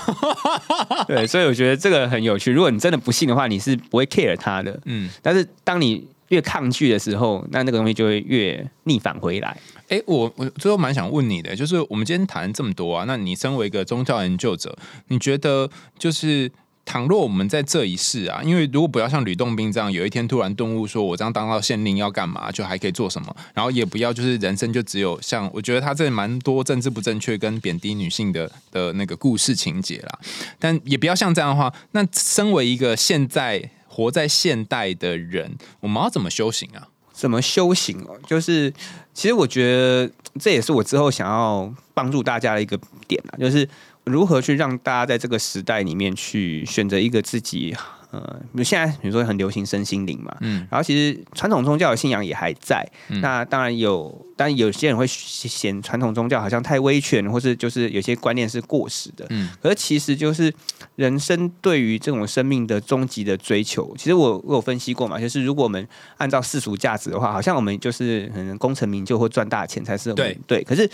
[1.08, 2.52] 对，所以我觉得这个很有趣。
[2.52, 5.10] 如果你真的不信的话，你是不会 care 它的，嗯。
[5.20, 9.58] 但是当你越抗拒的时候，那那个东西就会越逆反回来。
[9.88, 14.78] 哎，我我最后蛮想问你的，就是我们今天谈这么多啊，那你身为一个宗教研究者，
[15.08, 15.68] 你觉得
[15.98, 16.48] 就是？
[16.86, 30.18] 倘若我们在这一世啊，因为如果不要像吕洞宾这样，有一天突然顿悟，说我这样当到县令要干嘛，就还可以做什么，然后也不要就是人生就只有像我觉得他这蛮多政治不正确跟贬低女性的的那个故事情节啦，
[30.60, 36.88] 但也不要像这样的话，那身为一个现在活在现代的人，我们要怎么修行啊？
[37.12, 38.16] 怎么修行哦？
[38.28, 38.72] 就是
[39.12, 40.08] 其实我觉得
[40.38, 42.78] 这也是我之后想要帮助大家的一个
[43.08, 43.68] 点啊，就是。
[44.06, 47.76] 如何去让大家在这个时代里面去选择一个自己
[48.12, 52.88] 呃，现在比如说很流行身心灵嘛，嗯，然后其实传统宗教的信仰也还在，
[53.20, 60.54] 那当然有，但有些人会嫌传统宗教好像太威权，或是就是有些观念是过时的，嗯，可是其实就是
[60.94, 65.86] 人生对于这种生命的终极的追求，其实我我有分析过嘛，就是如果我们
[66.16, 70.38] 按照世俗价值的话，好像我们就是可能功成名就或赚大钱才是对。
[70.46, 70.88] 对，可是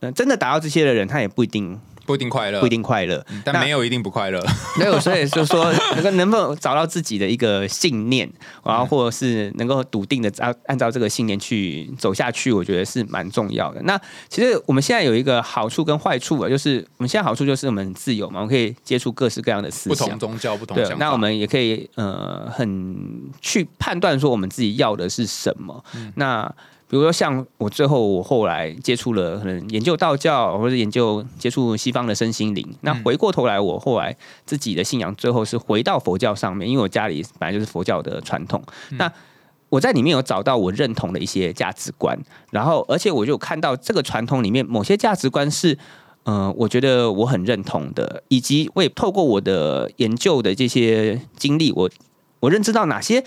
[0.00, 1.78] 嗯，真的达到这些的人，他也不一定。
[2.08, 4.42] 不一定快乐，不一定快乐，但没有一定不快乐。
[4.80, 8.26] 没有，所以就是说能 够能不能找到自己的一个信念，
[8.64, 13.82] 然后或者是能够笃定的按按照这个信念去走下去，我觉得是蛮重要的。
[13.82, 14.00] 那
[14.30, 20.88] 其实我们现在有一个好处跟坏处啊，就是我们现在好处就是我们自由嘛，我们可以接触各式各样的思想，不同宗教，不同对。
[20.98, 25.84] 那我们也可以呃很去判断说我们自己要的是什么。
[26.14, 26.50] 那
[26.88, 32.66] 比如说，像我最后我后来接触了可能研究道教，或者研究接触西方的身心灵。
[32.80, 34.16] 那回过头来，我后来
[34.46, 38.62] 自己的信仰最后是回到佛教上面，因为我家里本来就是佛教的传统。
[38.92, 39.12] 那
[39.68, 42.18] 我在里面有找到我认同的一些价值观，
[42.50, 45.76] 然后而且我就看到这个传统里面某些价值观是，
[46.24, 51.90] 嗯，我觉得我很认同的，以及我也透过我的研究的这些经历，我
[52.40, 53.22] 我认知到哪些。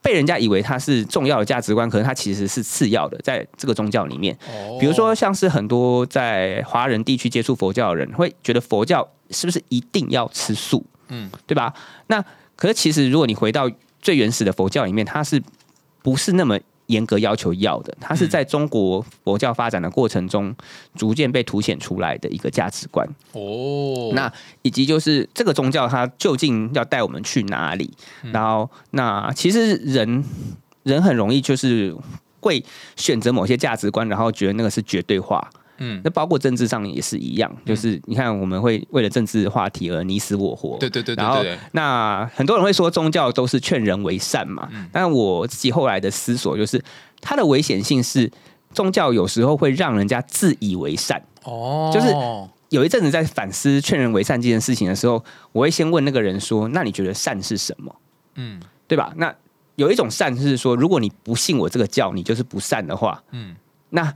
[0.00, 4.36] 被人家以为它是重要的价值观，可是它其实是次要的，在这个宗教里面。
[4.78, 10.84] 比如说，像是很多在华人地区接触佛教的人，会觉得佛教是不是一定要吃素？
[11.08, 11.72] 嗯，对吧？
[12.06, 12.24] 那
[12.56, 13.70] 可是其实，如果你回到
[14.00, 15.42] 最原始的佛教里面，它是
[16.02, 16.58] 不是那么？
[16.88, 20.54] 严格要求要的，它是在中国佛教发展的过程中
[20.94, 23.08] 逐渐被凸显出来的一个价值观。
[23.32, 24.30] 哦，那
[24.62, 27.92] 以及就是这个宗教它究竟要带我们去哪里？
[28.32, 30.24] 然后，那其实人
[30.82, 31.94] 人很容易就是
[32.40, 32.64] 会
[32.96, 35.50] 选择某些价值观，然后觉得那个是绝对化。
[35.78, 40.76] 嗯，那包括政治上也是一样，就是你看我们会为了政治话题而你死我活。
[40.78, 41.14] 对对对。
[41.14, 46.82] 然后，那很多人会说宗教都是劝人为善嘛，但我自己后来的思索就是，
[47.20, 48.30] 它的危险性是
[48.72, 51.22] 宗教有时候会让人家自以为善。
[51.44, 51.90] 哦。
[51.94, 52.12] 就是
[52.70, 57.94] 有一阵子在反思劝人为善这件事情的时候，我会先问那个人说：“那你觉得善是什么？”
[58.34, 59.12] 嗯，对吧？
[59.16, 59.34] 那
[59.76, 63.22] 有一种善是说，如果你不信我这个教，你就是不善的话。
[63.30, 63.54] 嗯，
[63.90, 64.12] 那。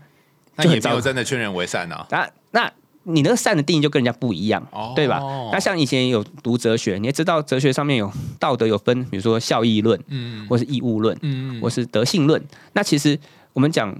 [0.64, 2.06] 那也没有真的劝人为善呢。
[2.10, 2.72] 那那
[3.04, 5.20] 你那个善的定义就跟人家不一样，对吧？
[5.52, 8.08] 那像以前有读哲学，你也知道哲学上面有
[8.38, 12.40] 道德有分，比如说效益论，嗯，或是义务论，嗯，或是德性论。
[12.74, 13.18] 那其实
[13.52, 13.92] 我们讲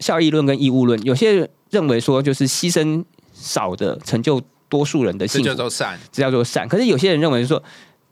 [0.00, 6.66] 效益论跟义务论，有些人认为说就是牺牲少的成就多数人的幸福，这叫做善，这叫做善。
[6.66, 7.62] 可是有些人认为说，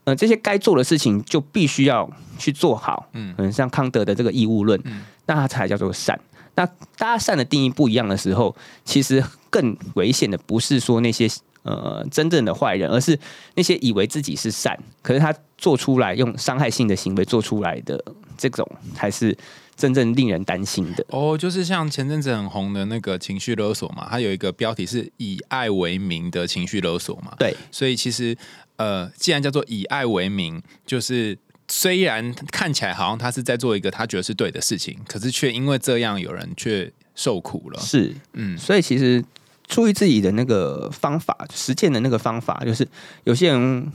[0.04, 4.80] 呃，这些该做的事情就必须要去做好，嗯，可能像康德的这个义务论，
[5.26, 6.16] 那它才叫做善。
[6.57, 6.66] 那
[6.98, 8.54] 大家善的定义不一样的时候，
[8.84, 11.28] 其实更危险的不是说那些
[11.62, 13.18] 呃真正的坏人，而是
[13.54, 18.02] 那些以为自己是善，可是他做出来用伤害性的行为做出来的
[18.36, 19.36] 这种，才是
[19.76, 21.04] 真正令人担心的。
[21.11, 27.34] 哦，就是像前阵子很红的那个情绪勒索嘛，它有一个标题是以爱为名的情绪勒索嘛。
[27.38, 28.36] 对，所以其实
[28.76, 31.38] 呃，既然叫做以爱为名，就是。
[31.68, 37.80] 虽然看起来好像他是在做一个他觉得是对的事情，可是却因为这样有人却受苦了。
[37.80, 39.24] 是，嗯，所以其实
[39.66, 42.86] 出于自己的那个方法实践的那个方法，就是
[43.24, 43.92] 有些人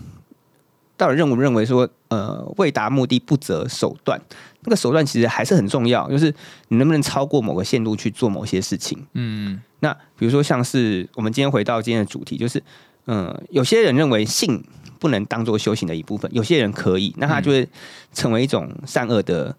[0.97, 4.19] 到底认不认为说，呃，为达目的不择手段，
[4.63, 6.33] 那个手段其实还是很重要，就是
[6.67, 9.07] 你能不能超过某个限度去做某些事情。
[9.13, 12.61] 嗯，那比如说像是我们今天回到今天的主题，就是。
[13.07, 14.63] 嗯，有些人认为性
[15.01, 17.67] 不能当做修行的一部分，有些人可以，那他就会
[18.13, 19.53] 成为一种善恶的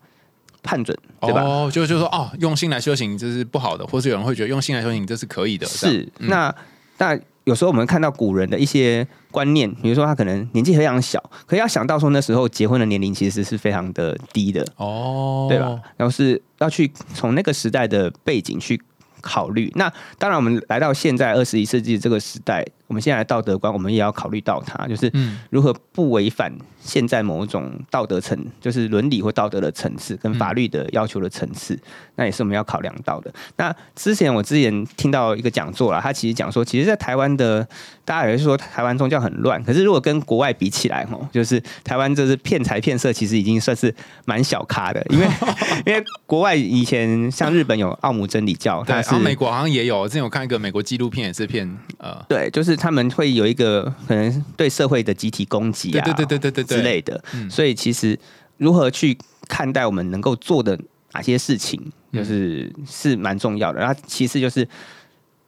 [0.63, 1.43] 判准，对吧？
[1.43, 5.67] 哦，就就说哦，用心来修行这是不好的，或是有人会觉得用心来修行这是可以的。
[5.67, 6.55] 是，那
[6.99, 15.67] 那有时候我们看到古人的一些观念，比如说他可能年纪非常小，可是要想到说那时候结婚的年龄其实是非常的低的，哦，对吧？？
[15.97, 18.81] 然后是要去从那个时代的背景去
[19.21, 19.73] 考虑。
[19.75, 31.79] 那当然，我们来到现在二十一世纪这个时代，我们现在的道德观，我们也要考虑到它，就是嗯如何不违反现在某种道德层，就是伦理或道德的层次跟法律的要求的层次，
[32.17, 33.33] 那也是我们要考量到的。
[33.57, 37.67] 那之前我之前听到一个讲座啦，他其实讲说，其实，在台湾的
[38.05, 43.95] 大家也是说台湾宗教很乱，可是如果跟国外比起来，吼，就是台湾这是骗财骗色，其实已经算是
[44.27, 45.27] 蛮小咖的，因为
[45.87, 51.63] 因为国外以前像日本有奥姆真理教，对，它是然后美国好像也有，之前有看一个美国纪录片，也是骗
[51.97, 57.23] 呃，对，就是他们会有一个可能对社会的集体攻击啊，对对对对对之类的。
[57.33, 58.19] 嗯所以其实
[58.57, 59.17] 如何去
[59.49, 60.77] 看待我们能够做的
[61.13, 61.81] 哪些事情，
[62.11, 63.79] 嗯就是、是蛮重要的。
[63.79, 64.69] 然后其次就是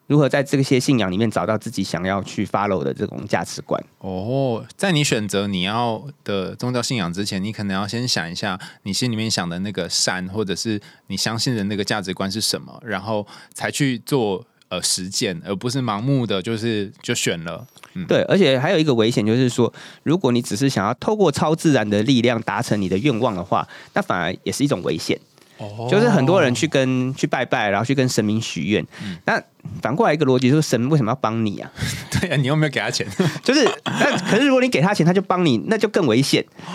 [0.07, 3.83] 如何在这些信仰里面找到自己想要去 follow 的这种价值观。
[3.99, 17.67] 哦，在你选择你要的宗教信仰之前，你可能要先想一下你心里面想的那个善，或者是你相信的那个价值观是什么，然后才去做呃实践，而不是盲目的就是就选了。
[17.95, 25.19] 嗯对，而且还有一个危险就是说，如果你只是想要透过超自然的力量达成你的愿望的话，那反而也是一种危险。
[25.57, 28.85] 哦就是很多人去跟去拜拜，然后去跟神明许愿。
[29.01, 29.41] 嗯那
[29.81, 31.71] 反过来一个逻辑，就是神为什么要帮你啊？
[32.11, 33.07] 对啊，你又没有给他钱？
[33.45, 36.45] 就是，那可是如果你给他钱，他就帮你，那就更危险，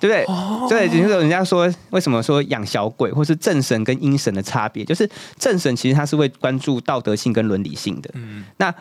[0.00, 0.24] 对不对？
[0.24, 8.10] 哦对，就是人家说为什么说养小鬼，或是正神跟阴神的差别，就是正神其实他是会关注道德性跟伦理性的。
[8.14, 8.74] 嗯那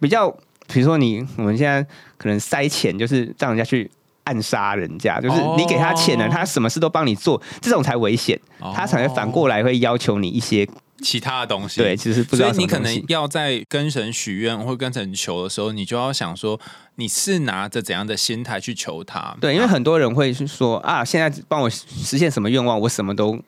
[0.00, 0.30] 比较，
[0.66, 1.82] 比如说你我们现在
[2.16, 3.90] 可能塞钱，就是让人家去。
[4.26, 8.36] 暗杀人家，就是你给他钱了，哦他什么事都帮你做，这种才危险，
[8.74, 10.68] 他才会反过来会要求你一些
[11.02, 11.80] 其他的东西。
[11.80, 16.58] 对，其实不知道所以你可能要在跟神许愿或跟神求的时候，你就要想说，
[16.96, 19.36] 你是拿着怎样的心态去求他？
[19.40, 23.38] 对，因为很多人会是说啊，现在帮我实现什么愿望，我什么都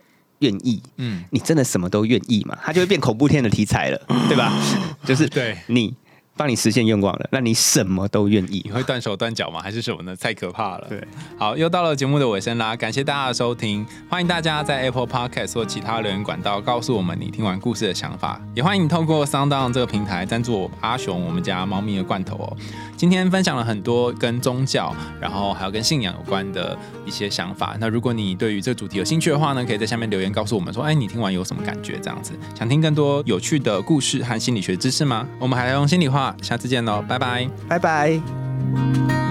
[0.41, 0.83] 愿意。
[0.97, 2.57] 嗯，你真的什么都愿意嘛？
[2.63, 4.53] 他就会变恐怖片的题材了，对吧？
[5.05, 5.57] 就是对。
[5.67, 5.95] 你
[6.39, 8.71] 帮你实现愿望了，那你什么都愿意你。
[8.71, 9.61] 会断手断脚吗？
[9.61, 10.15] 还是什么呢？
[10.15, 10.87] 太可怕了。
[10.89, 11.05] 对，
[11.37, 22.57] 好，又到了节目的尾声啦，感谢大家的收听，欢迎大家在 Apple Podcast 或其他留言管道告诉我们你听完故事的想法，也欢迎你透过 Sound On 这个平台赞助我阿雄我们家猫咪的罐头哦。
[22.99, 26.77] 今天分享了很多跟宗教，然后还有跟信仰有关的
[27.07, 27.77] 一些想法。
[27.79, 31.97] 那如果你对于这个主题有兴趣的话呢，可以在下面留言告诉我们说，哎，你听完有什么感觉？
[32.03, 35.25] 这样子，想听更多有趣的故事和心理学知识吗？
[35.39, 37.49] 我们还要用心里话，下次见喽，拜拜。
[37.69, 39.28] 拜拜。